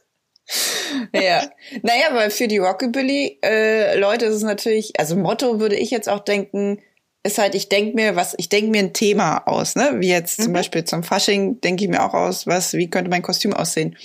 [1.13, 1.51] ja.
[1.83, 6.21] Naja, weil für die Rockabilly-Leute äh, ist es natürlich, also Motto würde ich jetzt auch
[6.21, 6.81] denken,
[7.27, 9.97] ist halt, ich denke mir, was, ich denke mir ein Thema aus, ne?
[9.97, 10.55] Wie jetzt zum mhm.
[10.55, 13.97] Beispiel zum Fasching denke ich mir auch aus, was, wie könnte mein Kostüm aussehen.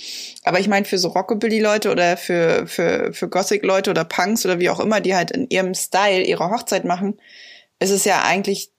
[0.42, 4.70] Aber ich meine, für so Rockabilly-Leute oder für, für, für Gothic-Leute oder Punks oder wie
[4.70, 7.20] auch immer, die halt in ihrem Style ihre Hochzeit machen,
[7.78, 8.72] ist es ja eigentlich,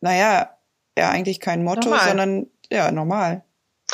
[0.00, 0.58] naja,
[0.98, 2.08] ja, eigentlich kein Motto, normal.
[2.08, 3.44] sondern ja, normal.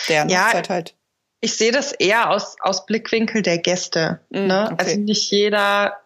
[0.08, 0.95] Deren ja, Hochzeit halt
[1.40, 4.20] ich sehe das eher aus, aus Blickwinkel der Gäste.
[4.30, 4.68] Mm, ne?
[4.72, 4.84] Okay.
[4.84, 5.96] Also nicht jeder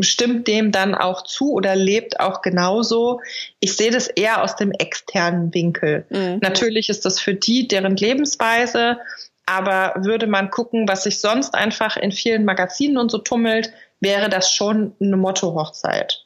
[0.00, 3.20] stimmt dem dann auch zu oder lebt auch genauso.
[3.60, 6.06] Ich sehe das eher aus dem externen Winkel.
[6.10, 6.38] Mm.
[6.40, 8.98] Natürlich ist das für die deren Lebensweise,
[9.46, 14.28] aber würde man gucken, was sich sonst einfach in vielen Magazinen und so tummelt, wäre
[14.28, 16.24] das schon eine Motto-Hochzeit.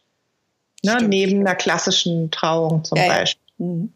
[0.85, 0.99] Ne?
[1.03, 3.43] Neben einer klassischen Trauung zum ja, Beispiel.
[3.59, 3.67] Ja.
[3.67, 3.93] Mhm.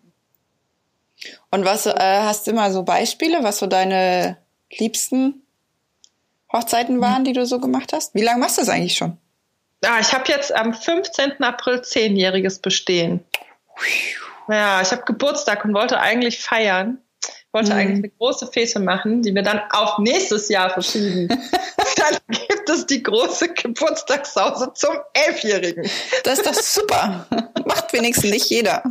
[1.50, 4.36] Und was äh, hast du immer so Beispiele, was so deine
[4.72, 5.42] liebsten
[6.52, 8.14] Hochzeiten waren, die du so gemacht hast?
[8.14, 9.18] Wie lange machst du das eigentlich schon?
[9.84, 11.42] Ah, ich habe jetzt am 15.
[11.42, 13.24] April zehnjähriges Bestehen.
[14.48, 16.98] Ja, ich habe Geburtstag und wollte eigentlich feiern.
[17.52, 17.78] Wollte mhm.
[17.78, 21.28] eigentlich eine große Fete machen, die wir dann auf nächstes Jahr verschieben.
[21.96, 25.88] dann gibt es die große Geburtstagssause zum Elfjährigen.
[26.24, 27.26] Das ist doch super.
[27.64, 28.82] Macht wenigstens nicht jeder.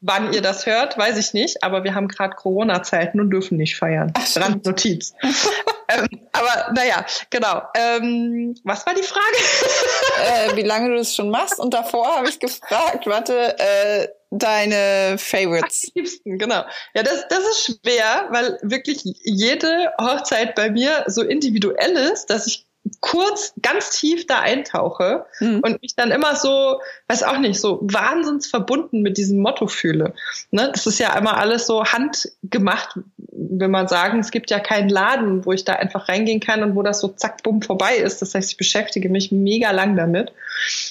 [0.00, 3.76] Wann ihr das hört, weiß ich nicht, aber wir haben gerade Corona-Zeiten und dürfen nicht
[3.76, 4.12] feiern.
[4.14, 5.14] Ach, Randnotiz.
[5.88, 7.62] ähm, aber naja, genau.
[7.74, 10.52] Ähm, was war die Frage?
[10.52, 11.58] äh, wie lange du das schon machst?
[11.58, 15.90] Und davor habe ich gefragt, warte, äh, deine Favorites.
[15.94, 16.64] Liebsten, genau.
[16.94, 22.46] Ja, das, das ist schwer, weil wirklich jede Hochzeit bei mir so individuell ist, dass
[22.46, 22.66] ich
[23.00, 25.60] kurz ganz tief da eintauche mhm.
[25.60, 30.14] und mich dann immer so, weiß auch nicht, so wahnsinns verbunden mit diesem Motto fühle.
[30.50, 30.70] Ne?
[30.72, 34.20] Das ist ja immer alles so handgemacht, will man sagen.
[34.20, 37.08] Es gibt ja keinen Laden, wo ich da einfach reingehen kann und wo das so
[37.08, 38.22] zack, bumm vorbei ist.
[38.22, 40.32] Das heißt, ich beschäftige mich mega lang damit.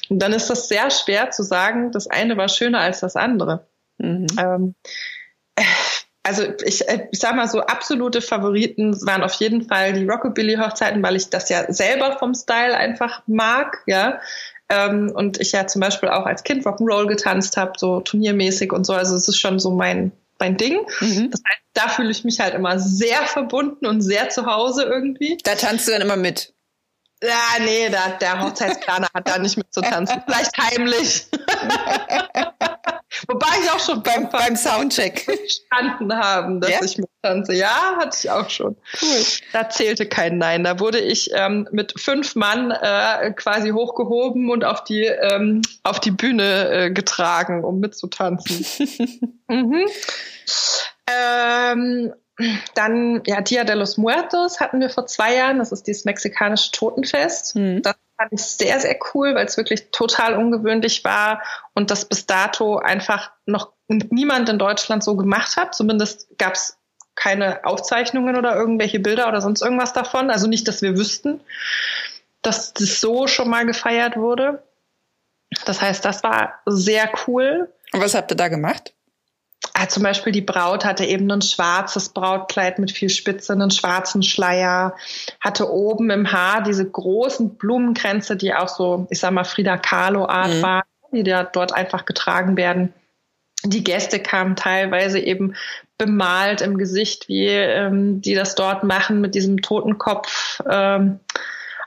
[0.09, 3.65] Und dann ist das sehr schwer zu sagen, das eine war schöner als das andere.
[3.97, 4.27] Mhm.
[4.37, 4.75] Ähm,
[6.25, 11.03] also ich, äh, ich sag mal so, absolute Favoriten waren auf jeden Fall die Rockabilly-Hochzeiten,
[11.03, 14.19] weil ich das ja selber vom Style einfach mag, ja.
[14.67, 18.85] Ähm, und ich ja zum Beispiel auch als Kind Rock'n'Roll getanzt habe, so turniermäßig und
[18.85, 18.93] so.
[18.93, 20.79] Also es ist schon so mein, mein Ding.
[20.99, 21.29] Mhm.
[21.29, 25.37] Das heißt, da fühle ich mich halt immer sehr verbunden und sehr zu Hause irgendwie.
[25.43, 26.54] Da tanzt du dann immer mit.
[27.23, 30.21] Ja, nee, da, der Hochzeitsplaner hat da nicht mit zu tanzen.
[30.25, 31.27] Vielleicht heimlich.
[33.27, 36.83] Wobei ich auch schon beim, beim Soundcheck verstanden haben, dass ja?
[36.83, 37.53] ich mittanze.
[37.53, 38.75] Ja, hatte ich auch schon.
[39.01, 39.23] Cool.
[39.53, 40.63] Da zählte kein Nein.
[40.65, 45.99] Da wurde ich ähm, mit fünf Mann äh, quasi hochgehoben und auf die, ähm, auf
[45.99, 48.65] die Bühne äh, getragen, um mitzutanzen.
[49.47, 49.85] mhm.
[51.07, 52.13] ähm,
[52.73, 55.59] dann, ja, Dia de los Muertos hatten wir vor zwei Jahren.
[55.59, 57.55] Das ist dieses mexikanische Totenfest.
[57.55, 57.81] Mhm.
[57.81, 61.41] Das fand ich sehr, sehr cool, weil es wirklich total ungewöhnlich war
[61.73, 65.75] und das bis dato einfach noch niemand in Deutschland so gemacht hat.
[65.75, 66.77] Zumindest gab es
[67.15, 70.29] keine Aufzeichnungen oder irgendwelche Bilder oder sonst irgendwas davon.
[70.29, 71.39] Also nicht, dass wir wüssten,
[72.41, 74.63] dass das so schon mal gefeiert wurde.
[75.65, 77.71] Das heißt, das war sehr cool.
[77.93, 78.94] Und was habt ihr da gemacht?
[79.77, 84.23] Ah, zum Beispiel die Braut hatte eben ein schwarzes Brautkleid mit viel Spitze, einen schwarzen
[84.23, 84.95] Schleier,
[85.41, 90.53] hatte oben im Haar diese großen Blumenkränze, die auch so, ich sag mal, Frida Kahlo-Art
[90.53, 90.61] mhm.
[90.61, 92.93] waren, die da dort einfach getragen werden.
[93.65, 95.55] Die Gäste kamen teilweise eben
[95.97, 101.19] bemalt im Gesicht, wie ähm, die das dort machen, mit diesem Totenkopf ähm,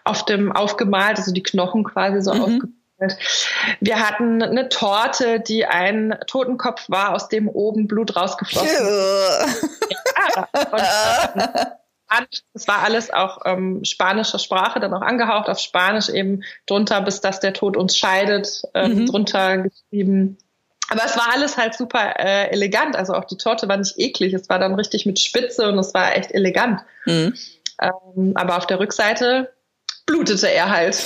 [0.05, 2.40] auf dem aufgemalt, also die Knochen quasi so mhm.
[2.42, 2.78] aufgemalt
[3.81, 9.65] wir hatten eine Torte, die ein Totenkopf war, aus dem oben Blut rausgeflossen ist.
[10.37, 10.49] ja,
[12.53, 17.21] das war alles auch ähm, spanischer Sprache, dann auch angehaucht auf Spanisch eben drunter, bis
[17.21, 19.07] dass der Tod uns scheidet, ähm, mhm.
[19.07, 20.39] drunter geschrieben.
[20.91, 22.97] Aber es war alles halt super äh, elegant.
[22.97, 24.33] Also auch die Torte war nicht eklig.
[24.33, 26.81] Es war dann richtig mit Spitze und es war echt elegant.
[27.05, 27.35] Mhm.
[27.81, 29.53] Ähm, aber auf der Rückseite
[30.07, 30.97] blutete er halt.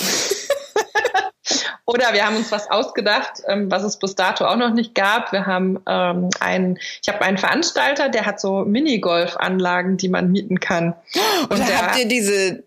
[1.85, 5.33] Oder wir haben uns was ausgedacht, ähm, was es bis dato auch noch nicht gab.
[5.33, 10.61] Wir haben ähm, einen, ich habe einen Veranstalter, der hat so Minigolf-Anlagen, die man mieten
[10.61, 10.95] kann.
[11.43, 12.63] Und, Und habt ihr diese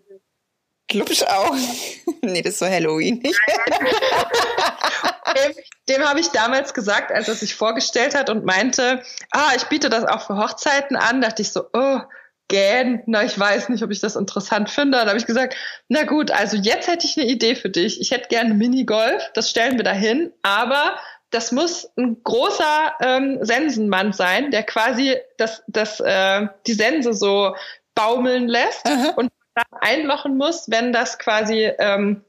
[0.88, 1.54] Glubsch auch.
[2.22, 3.40] nee, das ist so Halloween nicht.
[5.34, 5.54] dem,
[5.88, 9.88] dem habe ich damals gesagt, als er sich vorgestellt hat und meinte, ah, ich biete
[9.90, 12.00] das auch für Hochzeiten an, dachte ich so, oh,
[12.48, 14.98] gähn, na, ich weiß nicht, ob ich das interessant finde.
[14.98, 15.56] Dann habe ich gesagt,
[15.88, 18.00] na gut, also jetzt hätte ich eine Idee für dich.
[18.00, 20.96] Ich hätte gerne Minigolf, das stellen wir dahin, aber
[21.30, 27.56] das muss ein großer ähm, Sensenmann sein, der quasi das, das, äh, die Sense so
[27.94, 29.14] baumeln lässt Aha.
[29.16, 32.24] und dann einlochen muss, wenn das quasi, ähm,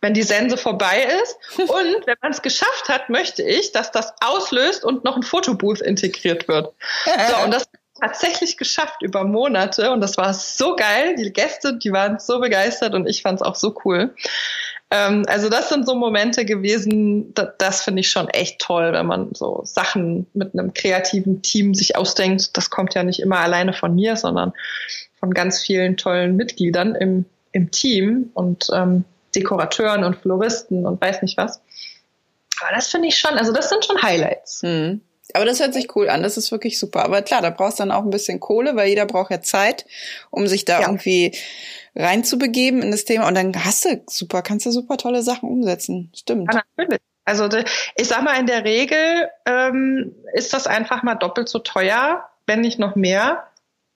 [0.00, 1.38] wenn die Sense vorbei ist.
[1.58, 5.80] Und wenn man es geschafft hat, möchte ich, dass das auslöst und noch ein Fotobooth
[5.80, 6.74] integriert wird.
[7.06, 7.66] So, und das
[8.00, 11.16] tatsächlich geschafft über Monate und das war so geil.
[11.16, 14.14] Die Gäste, die waren so begeistert und ich fand es auch so cool.
[14.90, 19.06] Ähm, also das sind so Momente gewesen, das, das finde ich schon echt toll, wenn
[19.06, 22.56] man so Sachen mit einem kreativen Team sich ausdenkt.
[22.56, 24.52] Das kommt ja nicht immer alleine von mir, sondern
[25.18, 29.04] von ganz vielen tollen Mitgliedern im, im Team und ähm,
[29.34, 31.60] Dekorateuren und Floristen und weiß nicht was.
[32.60, 34.62] Aber das finde ich schon, also das sind schon Highlights.
[34.62, 35.00] Mhm.
[35.36, 37.04] Aber das hört sich cool an, das ist wirklich super.
[37.04, 39.84] Aber klar, da brauchst du dann auch ein bisschen Kohle, weil jeder braucht ja Zeit,
[40.30, 40.86] um sich da ja.
[40.86, 41.36] irgendwie
[41.94, 43.28] reinzubegeben in das Thema.
[43.28, 46.10] Und dann hast du super, kannst du super tolle Sachen umsetzen.
[46.14, 46.52] Stimmt.
[46.52, 47.02] Ja, natürlich.
[47.26, 47.48] Also
[47.96, 52.60] ich sag mal, in der Regel ähm, ist das einfach mal doppelt so teuer, wenn
[52.60, 53.48] nicht noch mehr,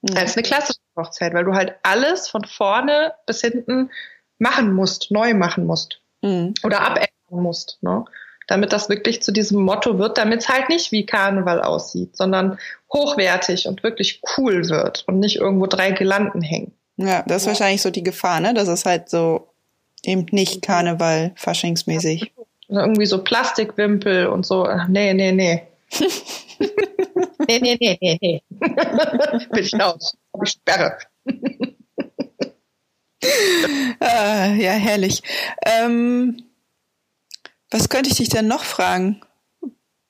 [0.03, 0.17] mhm.
[0.17, 3.91] als eine klassische Hochzeit, weil du halt alles von vorne bis hinten
[4.39, 6.55] machen musst, neu machen musst mhm.
[6.65, 8.05] oder abändern musst, ne?
[8.51, 12.59] Damit das wirklich zu diesem Motto wird, damit es halt nicht wie Karneval aussieht, sondern
[12.93, 16.73] hochwertig und wirklich cool wird und nicht irgendwo drei Girlanden hängen.
[16.97, 17.53] Ja, das ist ja.
[17.53, 18.53] wahrscheinlich so die Gefahr, ne?
[18.53, 19.53] dass es halt so
[20.03, 22.33] eben nicht Karneval faschingsmäßig.
[22.69, 24.69] Irgendwie so Plastikwimpel und so.
[24.89, 25.63] Nee, nee, nee.
[27.49, 28.43] nee, nee, nee, nee, nee.
[29.53, 30.17] Bin ich raus.
[30.43, 30.99] Ich sperre.
[34.01, 35.23] ah, ja, herrlich.
[35.65, 36.50] Ähm,
[37.71, 39.23] was könnte ich dich denn noch fragen?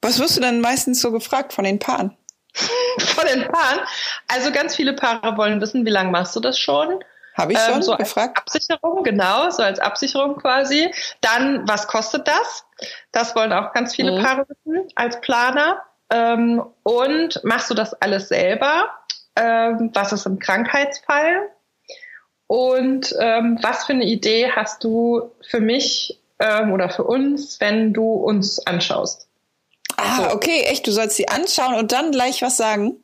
[0.02, 2.16] Was wirst du denn meistens so gefragt von den Paaren?
[2.98, 3.80] von den Paaren?
[4.28, 7.02] Also ganz viele Paare wollen wissen, wie lange machst du das schon?
[7.34, 8.38] Habe ich schon ähm, so gefragt.
[8.38, 10.92] Absicherung, genau, so als Absicherung quasi.
[11.20, 12.64] Dann, was kostet das?
[13.12, 14.22] Das wollen auch ganz viele mhm.
[14.22, 15.82] Paare wissen als Planer.
[16.10, 18.90] Ähm, und machst du das alles selber?
[19.36, 21.48] Ähm, was ist im Krankheitsfall?
[22.46, 27.92] Und ähm, was für eine Idee hast du für mich ähm, oder für uns, wenn
[27.92, 29.28] du uns anschaust?
[29.96, 30.34] Ah, so.
[30.34, 33.02] okay, echt, du sollst sie anschauen und dann gleich was sagen?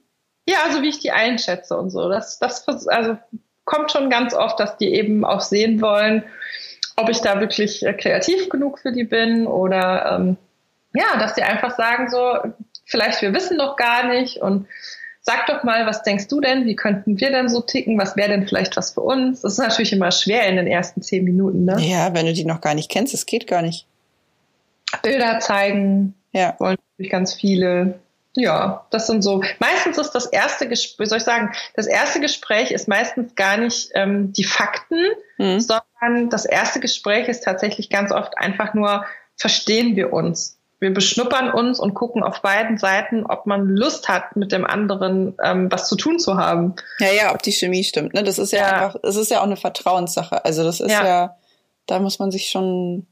[0.48, 2.08] Ja, also wie ich die einschätze und so.
[2.08, 3.18] Das, das also
[3.64, 6.24] kommt schon ganz oft, dass die eben auch sehen wollen,
[6.96, 10.36] ob ich da wirklich äh, kreativ genug für die bin oder ähm,
[10.94, 12.38] ja, dass die einfach sagen so,
[12.86, 14.66] vielleicht wir wissen doch gar nicht und
[15.26, 16.66] sag doch mal, was denkst du denn?
[16.66, 17.98] Wie könnten wir denn so ticken?
[17.98, 19.40] Was wäre denn vielleicht was für uns?
[19.42, 21.76] Das ist natürlich immer schwer in den ersten zehn Minuten, ne?
[21.80, 23.86] Ja, wenn du die noch gar nicht kennst, das geht gar nicht.
[25.02, 26.54] Bilder zeigen, ja.
[26.58, 27.98] wollen natürlich ganz viele.
[28.36, 29.42] Ja, das sind so.
[29.58, 33.90] Meistens ist das erste Gespräch, soll ich sagen, das erste Gespräch ist meistens gar nicht
[33.94, 35.00] ähm, die Fakten,
[35.38, 35.58] mhm.
[35.58, 39.04] sondern das erste Gespräch ist tatsächlich ganz oft einfach nur,
[39.36, 40.58] verstehen wir uns?
[40.78, 45.36] Wir beschnuppern uns und gucken auf beiden Seiten, ob man Lust hat, mit dem anderen
[45.42, 46.74] ähm, was zu tun zu haben.
[46.98, 48.12] Ja, ja, ob die Chemie stimmt.
[48.14, 48.22] Ne?
[48.22, 48.72] Das ist ja, ja.
[48.72, 50.44] einfach, es ist ja auch eine Vertrauenssache.
[50.44, 51.06] Also das ist ja.
[51.06, 51.36] ja,
[51.86, 53.06] da muss man sich schon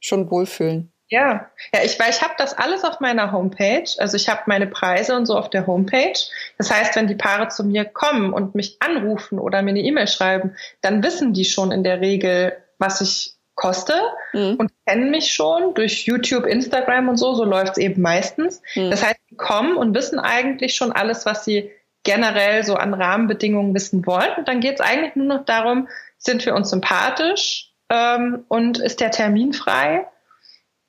[0.00, 0.92] schon wohlfühlen.
[1.08, 3.84] Ja, ja, ich weil ich habe das alles auf meiner Homepage.
[3.98, 6.18] Also ich habe meine Preise und so auf der Homepage.
[6.56, 10.08] Das heißt, wenn die Paare zu mir kommen und mich anrufen oder mir eine E-Mail
[10.08, 13.94] schreiben, dann wissen die schon in der Regel, was ich koste
[14.32, 14.56] mhm.
[14.56, 18.62] und kennen mich schon durch YouTube, Instagram und so, so läuft's eben meistens.
[18.74, 18.90] Mhm.
[18.90, 21.70] Das heißt, sie kommen und wissen eigentlich schon alles, was sie
[22.02, 24.30] generell so an Rahmenbedingungen wissen wollen.
[24.36, 25.88] Und dann geht's eigentlich nur noch darum,
[26.18, 30.06] sind wir uns sympathisch ähm, und ist der Termin frei?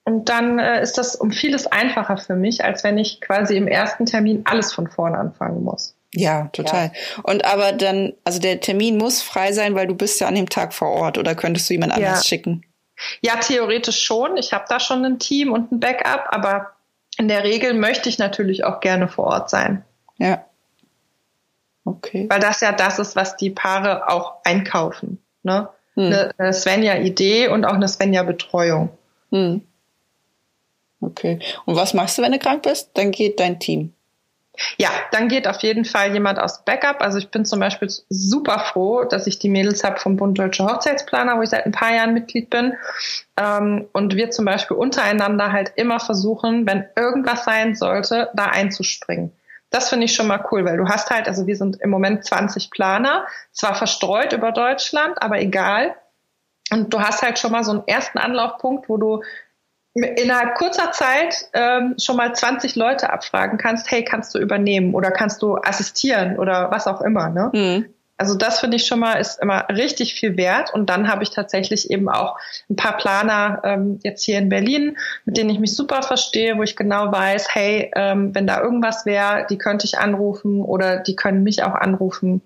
[0.03, 3.67] Und dann äh, ist das um vieles einfacher für mich, als wenn ich quasi im
[3.67, 5.94] ersten Termin alles von vorne anfangen muss.
[6.15, 6.91] Ja, total.
[6.93, 7.23] Ja.
[7.23, 10.49] Und aber dann, also der Termin muss frei sein, weil du bist ja an dem
[10.49, 12.07] Tag vor Ort oder könntest du jemand ja.
[12.07, 12.63] anders schicken?
[13.21, 14.37] Ja, theoretisch schon.
[14.37, 16.71] Ich habe da schon ein Team und ein Backup, aber
[17.17, 19.83] in der Regel möchte ich natürlich auch gerne vor Ort sein.
[20.17, 20.45] Ja.
[21.83, 22.25] Okay.
[22.29, 25.19] Weil das ja das ist, was die Paare auch einkaufen.
[25.43, 25.69] Ne?
[25.95, 26.05] Hm.
[26.05, 28.89] Eine, eine Svenja-Idee und auch eine Svenja-Betreuung.
[29.31, 29.61] Hm.
[31.01, 31.39] Okay.
[31.65, 32.91] Und was machst du, wenn du krank bist?
[32.95, 33.93] Dann geht dein Team.
[34.77, 37.01] Ja, dann geht auf jeden Fall jemand aus Backup.
[37.01, 40.65] Also ich bin zum Beispiel super froh, dass ich die Mädels habe vom Bund Deutscher
[40.65, 42.73] Hochzeitsplaner, wo ich seit ein paar Jahren Mitglied bin.
[43.37, 49.31] Ähm, und wir zum Beispiel untereinander halt immer versuchen, wenn irgendwas sein sollte, da einzuspringen.
[49.69, 52.23] Das finde ich schon mal cool, weil du hast halt, also wir sind im Moment
[52.23, 55.95] 20 Planer, zwar verstreut über Deutschland, aber egal.
[56.71, 59.23] Und du hast halt schon mal so einen ersten Anlaufpunkt, wo du
[59.95, 65.09] innerhalb kurzer Zeit ähm, schon mal 20 Leute abfragen kannst, hey, kannst du übernehmen oder
[65.09, 67.29] kannst du assistieren oder was auch immer.
[67.29, 67.49] Ne?
[67.53, 67.85] Mhm.
[68.17, 70.73] Also das finde ich schon mal ist immer richtig viel wert.
[70.73, 72.37] Und dann habe ich tatsächlich eben auch
[72.69, 76.63] ein paar Planer ähm, jetzt hier in Berlin, mit denen ich mich super verstehe, wo
[76.63, 81.15] ich genau weiß, hey, ähm, wenn da irgendwas wäre, die könnte ich anrufen oder die
[81.15, 82.41] können mich auch anrufen.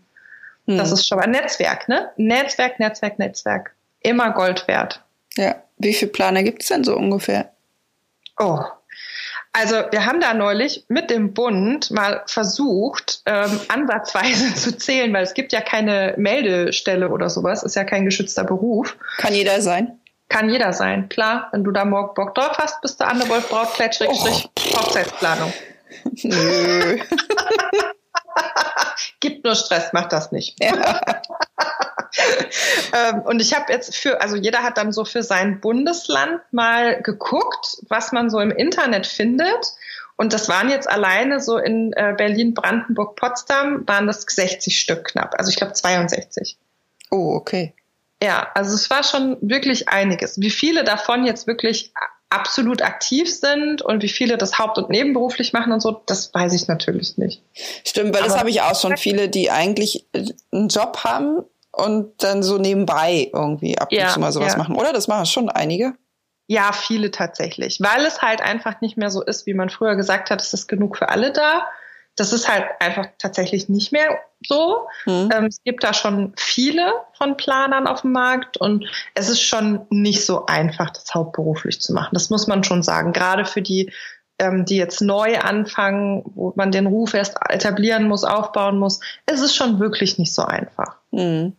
[0.65, 0.77] Hm.
[0.77, 2.09] Das ist schon mal ein Netzwerk, ne?
[2.17, 3.75] Netzwerk, Netzwerk, Netzwerk.
[4.01, 5.03] Immer Gold wert.
[5.35, 5.55] Ja.
[5.77, 7.51] Wie viele Planer gibt es denn so ungefähr?
[8.37, 8.59] Oh,
[9.51, 15.23] also wir haben da neulich mit dem Bund mal versucht, ähm, ansatzweise zu zählen, weil
[15.23, 18.95] es gibt ja keine Meldestelle oder sowas, ist ja kein geschützter Beruf.
[19.17, 19.99] Kann jeder sein?
[20.29, 21.47] Kann jeder sein, klar.
[21.51, 24.77] Wenn du da morgen Bock drauf hast, bist du Anne Wolf Brautkleid, Schrägstrich, oh.
[24.77, 25.51] Hochzeitsplanung.
[26.23, 26.99] Nö.
[29.19, 30.63] Gibt nur Stress, macht das nicht.
[30.63, 31.01] Ja.
[32.93, 37.01] Ähm, und ich habe jetzt für, also jeder hat dann so für sein Bundesland mal
[37.01, 39.73] geguckt, was man so im Internet findet.
[40.15, 45.05] Und das waren jetzt alleine so in äh, Berlin, Brandenburg, Potsdam, waren das 60 Stück
[45.05, 45.35] knapp.
[45.37, 46.57] Also ich glaube 62.
[47.11, 47.73] Oh, okay.
[48.21, 50.41] Ja, also es war schon wirklich einiges.
[50.41, 51.93] Wie viele davon jetzt wirklich
[52.29, 56.53] absolut aktiv sind und wie viele das haupt- und nebenberuflich machen und so, das weiß
[56.53, 57.41] ich natürlich nicht.
[57.85, 60.05] Stimmt, weil Aber das habe ich auch schon viele, die eigentlich
[60.51, 64.57] einen Job haben und dann so nebenbei irgendwie ab und zu mal sowas ja.
[64.57, 64.93] machen, oder?
[64.93, 65.93] Das machen schon einige.
[66.47, 70.31] Ja, viele tatsächlich, weil es halt einfach nicht mehr so ist, wie man früher gesagt
[70.31, 71.67] hat, es ist genug für alle da.
[72.15, 74.87] Das ist halt einfach tatsächlich nicht mehr so.
[75.03, 75.29] Hm.
[75.31, 79.85] Ähm, es gibt da schon viele von Planern auf dem Markt und es ist schon
[79.91, 82.09] nicht so einfach, das hauptberuflich zu machen.
[82.13, 83.13] Das muss man schon sagen.
[83.13, 83.93] Gerade für die,
[84.39, 89.39] ähm, die jetzt neu anfangen, wo man den Ruf erst etablieren muss, aufbauen muss, es
[89.39, 90.97] ist schon wirklich nicht so einfach.
[91.11, 91.55] Hm.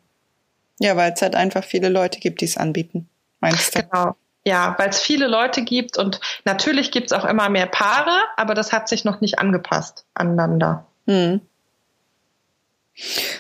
[0.80, 3.08] Ja, weil es halt einfach viele Leute gibt, die es anbieten,
[3.40, 3.82] meinst du?
[3.82, 4.16] Genau.
[4.44, 8.54] Ja, weil es viele Leute gibt und natürlich gibt es auch immer mehr Paare, aber
[8.54, 10.86] das hat sich noch nicht angepasst aneinander.
[11.06, 11.42] Hm.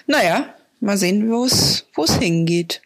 [0.06, 0.44] Naja,
[0.80, 1.84] mal sehen, wo es
[2.18, 2.82] hingeht.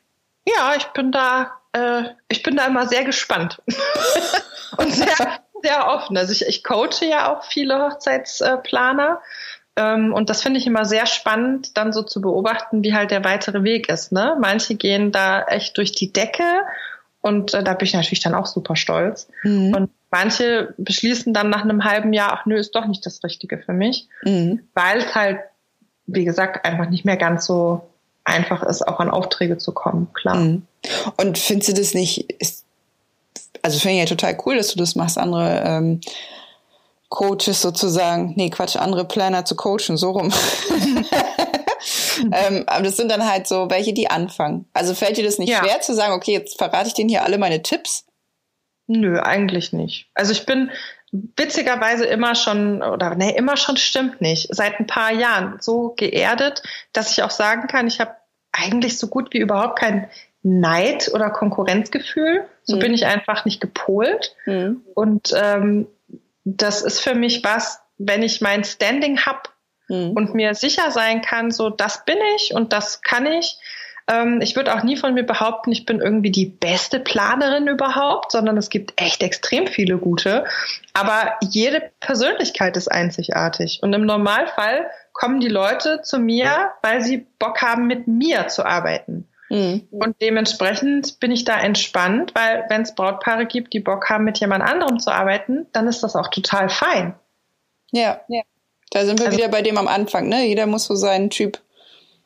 [0.46, 3.60] Ja, ich bin da, äh, ich bin da immer sehr gespannt
[4.76, 6.16] und sehr, sehr offen.
[6.16, 9.20] Also ich, ich coache ja auch viele Hochzeitsplaner
[9.76, 13.64] und das finde ich immer sehr spannend, dann so zu beobachten, wie halt der weitere
[13.64, 14.12] Weg ist.
[14.12, 14.37] Ne?
[14.40, 16.44] Manche gehen da echt durch die Decke
[17.20, 19.28] und äh, da bin ich natürlich dann auch super stolz.
[19.42, 19.74] Mhm.
[19.74, 23.58] Und manche beschließen dann nach einem halben Jahr, ach nö, ist doch nicht das Richtige
[23.58, 24.60] für mich, mhm.
[24.74, 25.40] weil es halt,
[26.06, 27.88] wie gesagt, einfach nicht mehr ganz so
[28.24, 30.37] einfach ist, auch an Aufträge zu kommen, klar.
[30.37, 30.66] Mhm.
[31.16, 32.64] Und findest du das nicht, ist,
[33.62, 36.00] also finde ich ja total cool, dass du das machst, andere ähm,
[37.08, 40.32] Coaches sozusagen, nee, Quatsch, andere Planner zu coachen, so rum.
[42.32, 44.66] ähm, aber das sind dann halt so welche, die anfangen.
[44.72, 45.58] Also fällt dir das nicht ja.
[45.58, 48.06] schwer zu sagen, okay, jetzt verrate ich denen hier alle meine Tipps?
[48.86, 50.08] Nö, eigentlich nicht.
[50.14, 50.70] Also ich bin
[51.12, 56.62] witzigerweise immer schon, oder nee, immer schon stimmt nicht, seit ein paar Jahren so geerdet,
[56.92, 58.16] dass ich auch sagen kann, ich habe
[58.52, 60.08] eigentlich so gut wie überhaupt kein
[60.42, 62.44] Neid oder Konkurrenzgefühl.
[62.64, 62.80] So mhm.
[62.80, 64.36] bin ich einfach nicht gepolt.
[64.44, 64.82] Mhm.
[64.94, 65.86] Und ähm,
[66.44, 69.52] das ist für mich was, wenn ich mein Standing hab
[69.88, 70.12] mhm.
[70.12, 73.59] und mir sicher sein kann, so das bin ich und das kann ich.
[74.07, 78.33] Ähm, ich würde auch nie von mir behaupten, ich bin irgendwie die beste Planerin überhaupt,
[78.33, 80.44] sondern es gibt echt extrem viele gute.
[80.92, 83.80] Aber jede Persönlichkeit ist einzigartig.
[83.83, 88.66] Und im Normalfall kommen die Leute zu mir, weil sie Bock haben, mit mir zu
[88.66, 89.28] arbeiten.
[89.54, 89.86] Mhm.
[89.92, 94.40] Und dementsprechend bin ich da entspannt, weil wenn es Brautpaare gibt, die Bock haben, mit
[94.40, 97.14] jemand anderem zu arbeiten, dann ist das auch total fein.
[97.92, 98.42] Ja, ja.
[98.90, 100.44] Da sind wir also, wieder bei dem am Anfang, ne?
[100.44, 101.60] Jeder muss so seinen Typ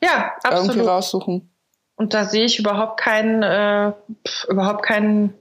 [0.03, 0.69] ja, absolut.
[0.69, 1.53] irgendwie raussuchen.
[1.95, 3.91] Und da sehe ich überhaupt keinen, äh,
[4.47, 5.35] überhaupt keinen,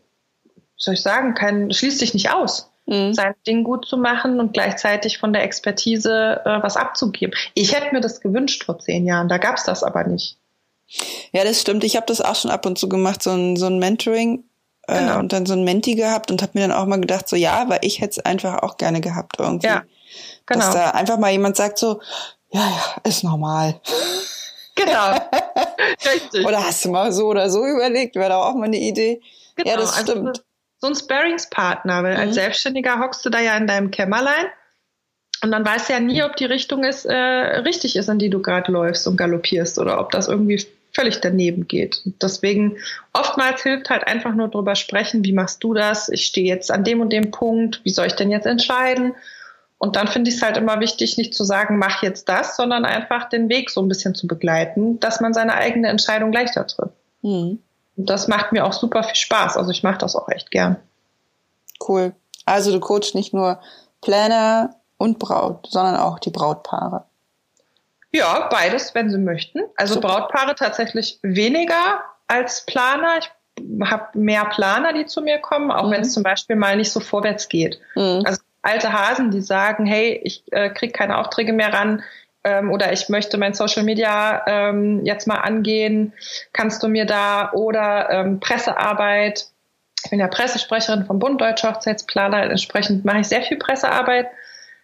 [0.76, 3.14] soll ich sagen, keinen, schließt sich nicht aus, mhm.
[3.14, 7.34] sein Ding gut zu machen und gleichzeitig von der Expertise äh, was abzugeben.
[7.54, 10.38] Ich hätte mir das gewünscht vor zehn Jahren, da gab es das aber nicht.
[11.32, 11.84] Ja, das stimmt.
[11.84, 14.44] Ich habe das auch schon ab und zu gemacht, so ein, so ein Mentoring
[14.86, 15.18] äh, genau.
[15.18, 17.68] und dann so ein Menti gehabt und habe mir dann auch mal gedacht, so ja,
[17.68, 19.66] weil ich hätte es einfach auch gerne gehabt irgendwie.
[19.66, 19.84] Ja,
[20.46, 20.64] genau.
[20.64, 22.00] Dass da einfach mal jemand sagt so,
[22.50, 23.80] ja, ja, ist normal.
[24.74, 25.16] Genau.
[26.14, 26.46] Richtig.
[26.46, 29.20] Oder hast du mal so oder so überlegt, wäre doch auch mal eine Idee.
[29.56, 29.70] Genau.
[29.70, 30.44] Ja, das also stimmt.
[30.80, 32.20] So ein Sparringspartner, weil mhm.
[32.20, 34.46] als Selbstständiger hockst du da ja in deinem Kämmerlein
[35.42, 38.30] und dann weißt du ja nie, ob die Richtung ist, äh, richtig ist, in die
[38.30, 40.64] du gerade läufst und galoppierst oder ob das irgendwie
[40.98, 42.02] völlig daneben geht.
[42.20, 42.76] Deswegen
[43.12, 46.08] oftmals hilft halt einfach nur drüber sprechen, wie machst du das?
[46.08, 49.14] Ich stehe jetzt an dem und dem Punkt, wie soll ich denn jetzt entscheiden?
[49.78, 52.84] Und dann finde ich es halt immer wichtig, nicht zu sagen, mach jetzt das, sondern
[52.84, 56.94] einfach den Weg so ein bisschen zu begleiten, dass man seine eigene Entscheidung leichter trifft.
[57.22, 57.58] Hm.
[57.96, 59.56] das macht mir auch super viel Spaß.
[59.56, 60.76] Also ich mache das auch echt gern.
[61.86, 62.14] Cool.
[62.44, 63.60] Also du coachst nicht nur
[64.00, 67.04] Planner und Braut, sondern auch die Brautpaare.
[68.12, 69.60] Ja, beides, wenn sie möchten.
[69.76, 70.08] Also Super.
[70.08, 73.18] Brautpaare tatsächlich weniger als Planer.
[73.18, 73.30] Ich
[73.88, 75.90] habe mehr Planer, die zu mir kommen, auch mhm.
[75.90, 77.80] wenn es zum Beispiel mal nicht so vorwärts geht.
[77.94, 78.22] Mhm.
[78.24, 82.02] Also alte Hasen, die sagen, hey, ich äh, kriege keine Aufträge mehr ran
[82.44, 86.12] ähm, oder ich möchte mein Social Media ähm, jetzt mal angehen,
[86.52, 89.46] kannst du mir da oder ähm, Pressearbeit.
[90.04, 94.28] Ich bin ja Pressesprecherin vom Bund Deutscher Hochzeitsplaner, entsprechend mache ich sehr viel Pressearbeit.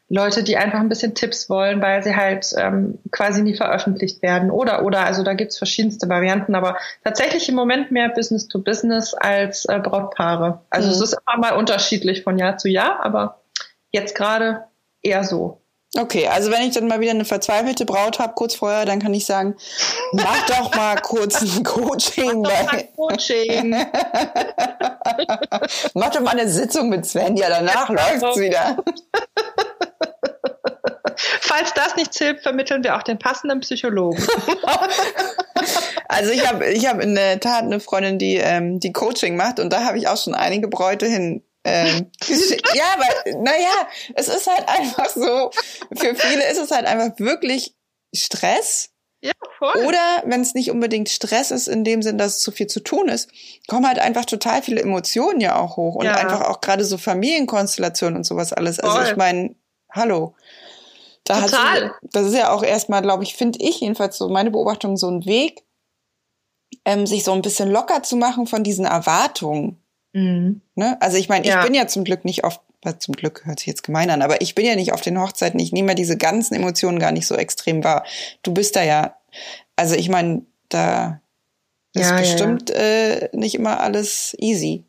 [0.09, 4.51] Leute, die einfach ein bisschen Tipps wollen, weil sie halt ähm, quasi nie veröffentlicht werden.
[4.51, 9.15] Oder, oder, also da gibt's verschiedenste Varianten, aber tatsächlich im Moment mehr Business to Business
[9.15, 10.61] als äh, Brautpaare.
[10.69, 10.95] Also mhm.
[10.95, 13.41] es ist immer mal unterschiedlich von Jahr zu Jahr, aber
[13.93, 14.65] jetzt gerade
[15.03, 15.64] eher so.
[15.97, 19.14] Okay, also wenn ich dann mal wieder eine verzweifelte Braut habe, kurz vorher, dann kann
[19.14, 19.55] ich sagen,
[20.12, 22.42] mach doch mal kurz ein Coaching.
[22.47, 23.70] Mach doch mal Coaching.
[25.95, 28.76] mach doch mal eine Sitzung mit Svenja, danach läuft's wieder.
[31.16, 34.20] Falls das nicht hilft, vermitteln wir auch den passenden Psychologen.
[36.09, 39.61] also ich habe ich hab in der Tat eine Freundin, die ähm, die Coaching macht
[39.61, 42.11] und da habe ich auch schon einige Bräute hin ähm,
[42.75, 45.51] ja, aber naja, es ist halt einfach so,
[45.97, 47.75] für viele ist es halt einfach wirklich
[48.15, 48.91] Stress.
[49.23, 49.87] Ja, voll.
[49.87, 52.81] Oder wenn es nicht unbedingt Stress ist, in dem Sinn, dass es zu viel zu
[52.81, 53.31] tun ist,
[53.67, 55.95] kommen halt einfach total viele Emotionen ja auch hoch.
[55.95, 56.17] Und ja.
[56.17, 58.79] einfach auch gerade so Familienkonstellationen und sowas alles.
[58.79, 59.01] Also voll.
[59.01, 59.55] Also ich meine,
[59.91, 60.35] hallo.
[61.25, 61.87] Da Total.
[61.87, 65.11] Hat, das ist ja auch erstmal, glaube ich, finde ich jedenfalls so meine Beobachtung so
[65.11, 65.65] ein Weg,
[66.85, 69.83] ähm, sich so ein bisschen locker zu machen von diesen Erwartungen.
[70.15, 70.62] Mhm.
[70.77, 70.97] Ne?
[71.01, 72.61] Also ich meine, ich bin ja zum Glück nicht oft,
[72.99, 75.61] zum Glück hört sich jetzt gemein an, aber ich bin ja nicht auf den Hochzeiten,
[75.61, 78.05] ich nehme ja diese ganzen Emotionen gar nicht so extrem wahr.
[78.43, 79.17] Du bist da ja,
[79.77, 81.21] also ich meine, da
[81.95, 82.77] ist ja, bestimmt ja.
[82.77, 84.85] Äh, nicht immer alles easy.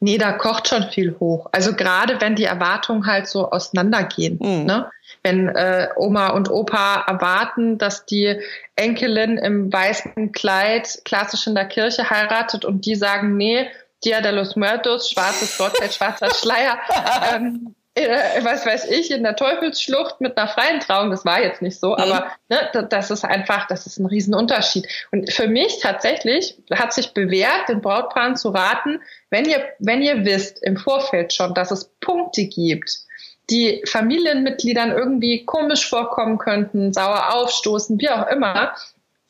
[0.00, 1.48] Nee, da kocht schon viel hoch.
[1.52, 4.38] Also gerade wenn die Erwartungen halt so auseinandergehen.
[4.40, 4.64] Mhm.
[4.64, 4.90] Ne?
[5.22, 8.40] Wenn äh, Oma und Opa erwarten, dass die
[8.74, 13.66] Enkelin im weißen Kleid klassisch in der Kirche heiratet und die sagen, nee,
[14.04, 16.78] Dia de los Muertos, schwarzes Gottheit, schwarzer Schleier,
[17.34, 21.62] ähm, äh, was weiß ich, in der Teufelsschlucht mit einer freien Trauung, das war jetzt
[21.62, 22.02] nicht so, mhm.
[22.02, 24.86] aber ne, das ist einfach, das ist ein Riesenunterschied.
[25.12, 30.26] Und für mich tatsächlich hat sich bewährt, den Brautpaaren zu raten, wenn ihr, wenn ihr
[30.26, 33.00] wisst im Vorfeld schon, dass es Punkte gibt,
[33.48, 38.74] die Familienmitgliedern irgendwie komisch vorkommen könnten, sauer aufstoßen, wie auch immer.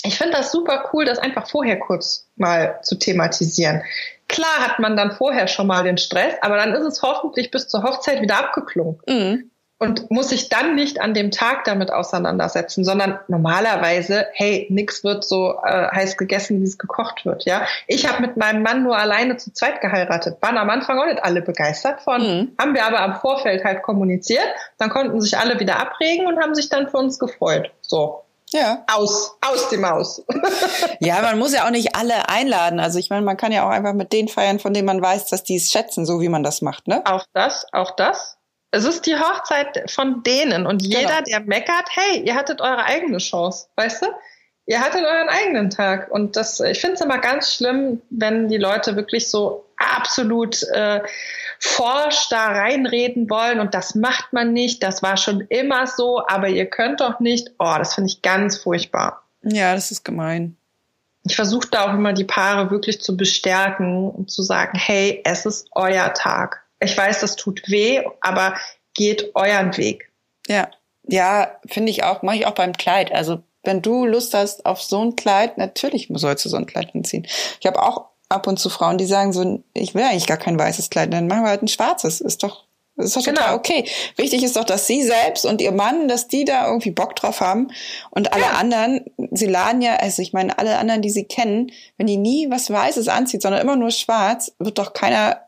[0.02, 3.82] Ich finde das super cool, das einfach vorher kurz mal zu thematisieren.
[4.28, 7.68] Klar hat man dann vorher schon mal den Stress, aber dann ist es hoffentlich bis
[7.68, 9.00] zur Hochzeit wieder abgeklungen.
[9.08, 9.50] Mhm.
[9.78, 15.22] Und muss sich dann nicht an dem Tag damit auseinandersetzen, sondern normalerweise, hey, nix wird
[15.22, 17.44] so äh, heiß gegessen, wie es gekocht wird.
[17.44, 20.38] Ja, ich habe mit meinem Mann nur alleine zu zweit geheiratet.
[20.40, 22.22] Waren am Anfang auch nicht alle begeistert von.
[22.22, 22.52] Mhm.
[22.58, 24.46] Haben wir aber am Vorfeld halt kommuniziert.
[24.78, 27.70] Dann konnten sich alle wieder abregen und haben sich dann für uns gefreut.
[27.82, 28.22] So.
[28.52, 28.84] Ja.
[28.86, 30.22] Aus, aus die Maus.
[31.00, 32.78] ja, man muss ja auch nicht alle einladen.
[32.78, 35.26] Also ich meine, man kann ja auch einfach mit denen feiern, von denen man weiß,
[35.26, 37.02] dass die es schätzen, so wie man das macht, ne?
[37.06, 38.36] Auch das, auch das.
[38.70, 41.22] Es ist die Hochzeit von denen und jeder, genau.
[41.26, 44.06] der meckert, hey, ihr hattet eure eigene Chance, weißt du?
[44.66, 48.56] Ihr hattet euren eigenen Tag und das, ich finde es immer ganz schlimm, wenn die
[48.58, 51.00] Leute wirklich so absolut äh,
[51.60, 56.48] forsch da reinreden wollen und das macht man nicht, das war schon immer so, aber
[56.48, 57.50] ihr könnt doch nicht.
[57.58, 59.22] Oh, das finde ich ganz furchtbar.
[59.42, 60.56] Ja, das ist gemein.
[61.24, 65.44] Ich versuche da auch immer die Paare wirklich zu bestärken und zu sagen, hey, es
[65.44, 66.64] ist euer Tag.
[66.80, 68.54] Ich weiß, das tut weh, aber
[68.94, 70.10] geht euren Weg.
[70.46, 70.68] Ja,
[71.08, 73.12] ja, finde ich auch, mache ich auch beim Kleid.
[73.12, 76.94] Also wenn du Lust hast auf so ein Kleid, natürlich sollst du so ein Kleid
[76.94, 77.26] anziehen.
[77.60, 80.58] Ich habe auch ab und zu Frauen, die sagen so, ich will eigentlich gar kein
[80.58, 82.20] weißes Kleid, dann machen wir halt ein schwarzes.
[82.20, 82.64] Ist doch,
[82.96, 83.40] ist doch genau.
[83.40, 83.88] total okay.
[84.16, 87.40] Wichtig ist doch, dass sie selbst und ihr Mann, dass die da irgendwie Bock drauf
[87.40, 87.68] haben.
[88.10, 88.52] Und alle ja.
[88.52, 92.50] anderen, sie laden ja, also ich meine, alle anderen, die sie kennen, wenn die nie
[92.50, 95.42] was Weißes anzieht, sondern immer nur schwarz, wird doch keiner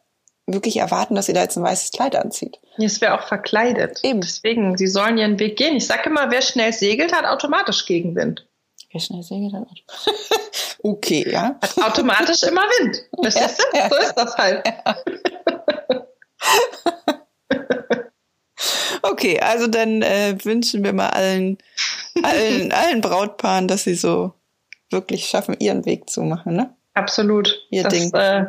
[0.47, 2.59] wirklich erwarten, dass sie da jetzt ein weißes Kleid anzieht.
[2.79, 4.01] Es wäre auch verkleidet.
[4.03, 4.20] Eben.
[4.20, 5.76] Deswegen, sie sollen ihren Weg gehen.
[5.76, 8.47] Ich sage immer, wer schnell segelt, hat automatisch Gegenwind.
[8.91, 10.78] Wer schnell segelt, hat automatisch.
[10.82, 11.59] okay, ja.
[11.61, 13.05] Hat automatisch immer Wind.
[13.20, 13.64] Verstehst du?
[13.76, 14.66] Ja, so ist das halt.
[14.66, 14.97] Ja.
[19.03, 21.59] okay, also dann äh, wünschen wir mal allen,
[22.22, 24.32] allen, allen Brautpaaren, dass sie so
[24.91, 26.74] wirklich schaffen, ihren Weg zu machen, ne?
[26.95, 27.61] Absolut.
[27.70, 28.11] Ihr das, Ding.
[28.14, 28.47] Äh,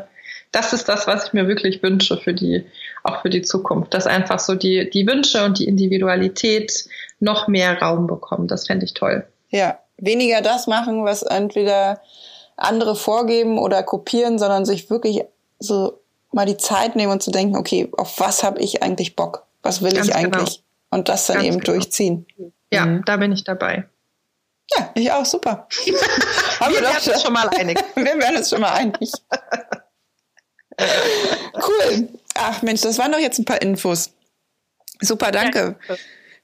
[0.54, 2.66] das ist das, was ich mir wirklich wünsche für die,
[3.04, 3.94] auch für die Zukunft.
[3.94, 6.86] Dass einfach so die, die Wünsche und die Individualität
[7.20, 8.48] noch mehr Raum bekommen.
[8.48, 9.28] Das fände ich toll.
[9.50, 12.02] Ja, weniger das machen, was entweder
[12.58, 15.24] andere vorgeben oder kopieren, sondern sich wirklich
[15.60, 16.00] so
[16.32, 19.46] mal die Zeit nehmen und zu denken, okay, auf was habe ich eigentlich Bock?
[19.64, 20.38] Was will Ganz ich genau.
[20.38, 20.56] eigentlich?
[20.58, 20.66] Genau.
[20.92, 21.74] Und das dann Ganz eben genau.
[21.74, 22.28] durchziehen.
[22.72, 23.04] Ja, mhm.
[23.06, 23.88] da bin ich dabei.
[24.78, 25.68] Ja, ich auch, super.
[25.86, 27.80] wir werden uns schon mal einig.
[27.96, 29.12] wir werden uns schon mal einig.
[30.80, 32.10] cool.
[32.36, 34.12] Ach Mensch, das waren doch jetzt ein paar Infos.
[35.02, 35.76] Super, danke.
[35.88, 35.96] Ja.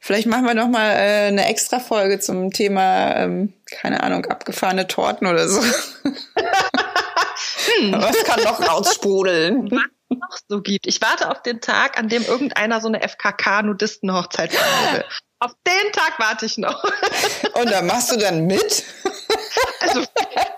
[0.06, 4.86] Vielleicht machen wir noch mal äh, eine extra Folge zum Thema, ähm, keine Ahnung, abgefahrene
[4.86, 5.64] Torten oder so.
[5.64, 5.74] hm.
[7.92, 9.72] Was kann noch raussprudeln?
[9.72, 10.86] Was noch so gibt.
[10.86, 15.04] Ich warte auf den Tag, an dem irgendeiner so eine FKK-Nudistenhochzeit will.
[15.40, 16.84] Auf den Tag warte ich noch.
[17.56, 18.84] Und da machst du dann mit?
[19.80, 20.04] Also,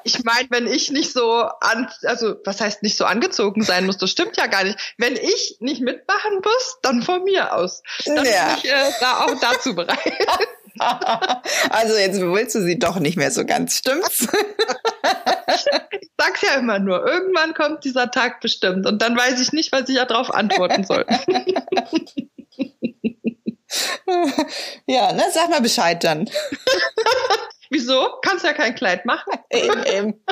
[0.03, 1.31] ich meine, wenn ich nicht so
[1.61, 4.77] an, also, was heißt nicht so angezogen sein muss, das stimmt ja gar nicht.
[4.97, 7.81] Wenn ich nicht mitmachen muss, dann von mir aus.
[8.05, 8.47] Dann ja.
[8.47, 9.99] bin ich äh, da auch dazu bereit.
[11.71, 14.27] Also, jetzt willst du sie doch nicht mehr so ganz, stimmt's?
[15.99, 19.71] Ich sag's ja immer nur, irgendwann kommt dieser Tag bestimmt und dann weiß ich nicht,
[19.71, 21.03] was ich ja darauf antworten soll.
[24.85, 26.29] ja, ne, sag mal Bescheid dann.
[27.69, 28.19] Wieso?
[28.21, 29.33] Kannst ja kein Kleid machen.
[29.49, 30.23] Eben, eben.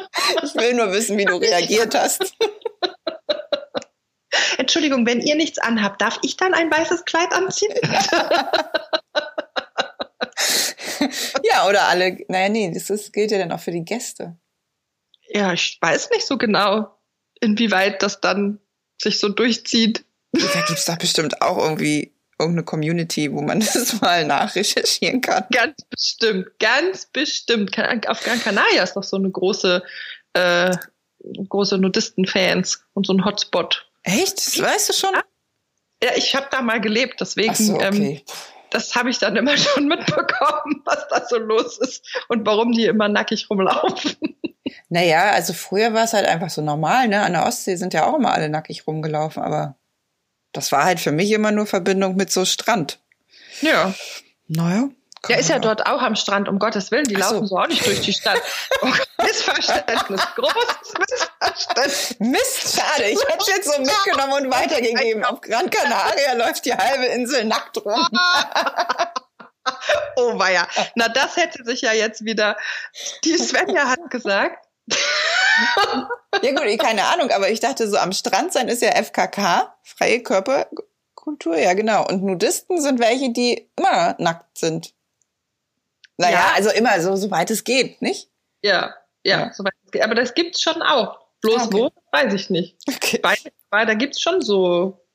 [0.44, 2.36] Ich will nur wissen, wie du reagiert hast.
[4.58, 7.74] Entschuldigung, wenn ihr nichts anhabt, darf ich dann ein weißes Kleid anziehen?
[11.44, 12.18] ja, oder alle.
[12.28, 14.38] Naja, nee, das ist, gilt ja dann auch für die Gäste.
[15.28, 16.98] Ja, ich weiß nicht so genau,
[17.42, 18.60] inwieweit das dann
[19.02, 20.06] sich so durchzieht.
[20.32, 25.46] Da gibt es doch bestimmt auch irgendwie irgendeine Community, wo man das mal nachrecherchieren kann.
[25.52, 27.78] Ganz bestimmt, ganz bestimmt.
[28.08, 29.84] Auf Gran Canaria ist doch so eine große,
[30.34, 30.76] äh,
[31.50, 33.88] große Nudisten-Fans und so ein Hotspot.
[34.04, 34.38] Echt?
[34.38, 35.16] Das weißt du schon?
[36.04, 37.56] Ja, ich habe da mal gelebt, deswegen.
[37.56, 38.24] So, ähm, okay.
[38.28, 38.36] ähm,
[38.70, 42.86] das habe ich dann immer schon mitbekommen, was da so los ist und warum die
[42.86, 44.16] immer nackig rumlaufen.
[44.90, 47.22] Naja, also früher war es halt einfach so normal, ne?
[47.22, 49.76] An der Ostsee sind ja auch immer alle nackig rumgelaufen, aber
[50.56, 53.00] das war halt für mich immer nur Verbindung mit so Strand.
[53.62, 53.94] Ja.
[54.48, 54.90] Naja.
[55.28, 57.06] Der ist ja dort auch am Strand, um Gottes Willen.
[57.06, 57.48] Die laufen so.
[57.48, 58.40] so auch nicht durch die Stadt.
[58.82, 58.92] Oh,
[59.24, 62.16] Missverständnis, großes Missverständnis.
[62.20, 63.10] Mist, schade.
[63.10, 65.24] Ich hätte jetzt so mitgenommen und weitergegeben.
[65.26, 68.08] Auf Gran Canaria läuft die halbe Insel nackt rum.
[70.18, 70.68] oh weia.
[70.96, 72.56] Na, das hätte sich ja jetzt wieder.
[73.24, 74.65] Die Svenja hat gesagt,
[76.42, 80.22] ja gut, keine Ahnung, aber ich dachte so, am Strand sein ist ja FKK, freie
[80.22, 82.08] Körperkultur, ja genau.
[82.08, 84.94] Und Nudisten sind welche, die immer nackt sind.
[86.18, 86.52] Naja, ja.
[86.56, 88.30] also immer so, soweit es geht, nicht?
[88.62, 89.54] Ja, ja, ja.
[89.54, 90.02] soweit es geht.
[90.04, 91.20] Aber das gibt's schon auch.
[91.42, 91.78] Bloß ah, okay.
[91.78, 92.78] wo, weiß ich nicht.
[92.88, 93.20] Okay.
[93.22, 93.38] Weil,
[93.70, 95.06] weil da gibt's schon so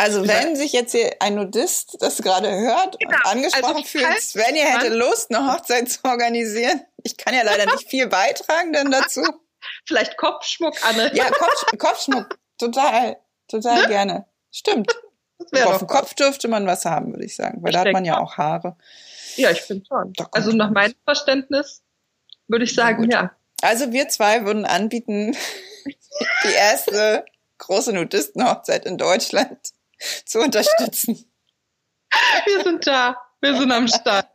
[0.00, 3.16] also wenn sich jetzt hier ein Nudist das gerade hört genau.
[3.16, 6.80] und angesprochen also, fühlt, Svenja hätte Lust, eine Hochzeit zu organisieren.
[7.04, 9.22] Ich kann ja leider nicht viel beitragen dann dazu.
[9.86, 11.10] Vielleicht Kopfschmuck, Anne.
[11.14, 13.16] Ja, Kopf, Kopfschmuck, total,
[13.48, 13.88] total ne?
[13.88, 14.26] gerne.
[14.50, 14.92] Stimmt.
[15.64, 18.04] Auf dem Kopf dürfte man was haben, würde ich sagen, weil ich da hat man
[18.04, 18.76] ja auch Haare.
[19.36, 20.12] Ja, ich finde schon.
[20.32, 21.82] Also nach meinem Verständnis
[22.46, 23.34] würde ich sagen, ja.
[23.62, 25.36] Also wir zwei würden anbieten,
[26.44, 27.24] die erste
[27.58, 29.58] große Nudistenhochzeit in Deutschland
[30.24, 31.30] zu unterstützen.
[32.46, 33.16] Wir sind da.
[33.40, 34.28] Wir sind am Start.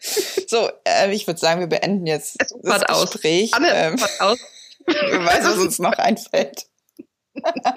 [0.00, 3.52] So, äh, ich würde sagen, wir beenden jetzt es das Gespräch.
[3.52, 3.58] Aus.
[3.58, 4.38] Anne, ähm, aus.
[4.86, 6.66] Wer weiß, was uns noch einfällt.
[7.34, 7.74] ja,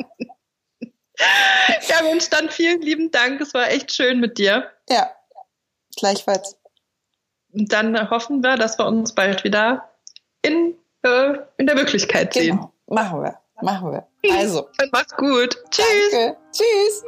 [2.04, 3.42] Mensch, dann vielen lieben Dank.
[3.42, 4.72] Es war echt schön mit dir.
[4.90, 5.12] Ja,
[5.98, 6.58] gleichfalls.
[7.52, 9.92] Und dann hoffen wir, dass wir uns bald wieder
[10.42, 12.56] in, äh, in der Wirklichkeit sehen.
[12.56, 12.74] Genau.
[12.88, 13.40] Machen wir.
[13.62, 14.08] Machen wir.
[14.38, 14.70] Also.
[14.92, 15.58] Mach's gut.
[15.70, 16.12] Tschüss.
[16.12, 16.38] Danke.
[16.52, 17.04] Tschüss.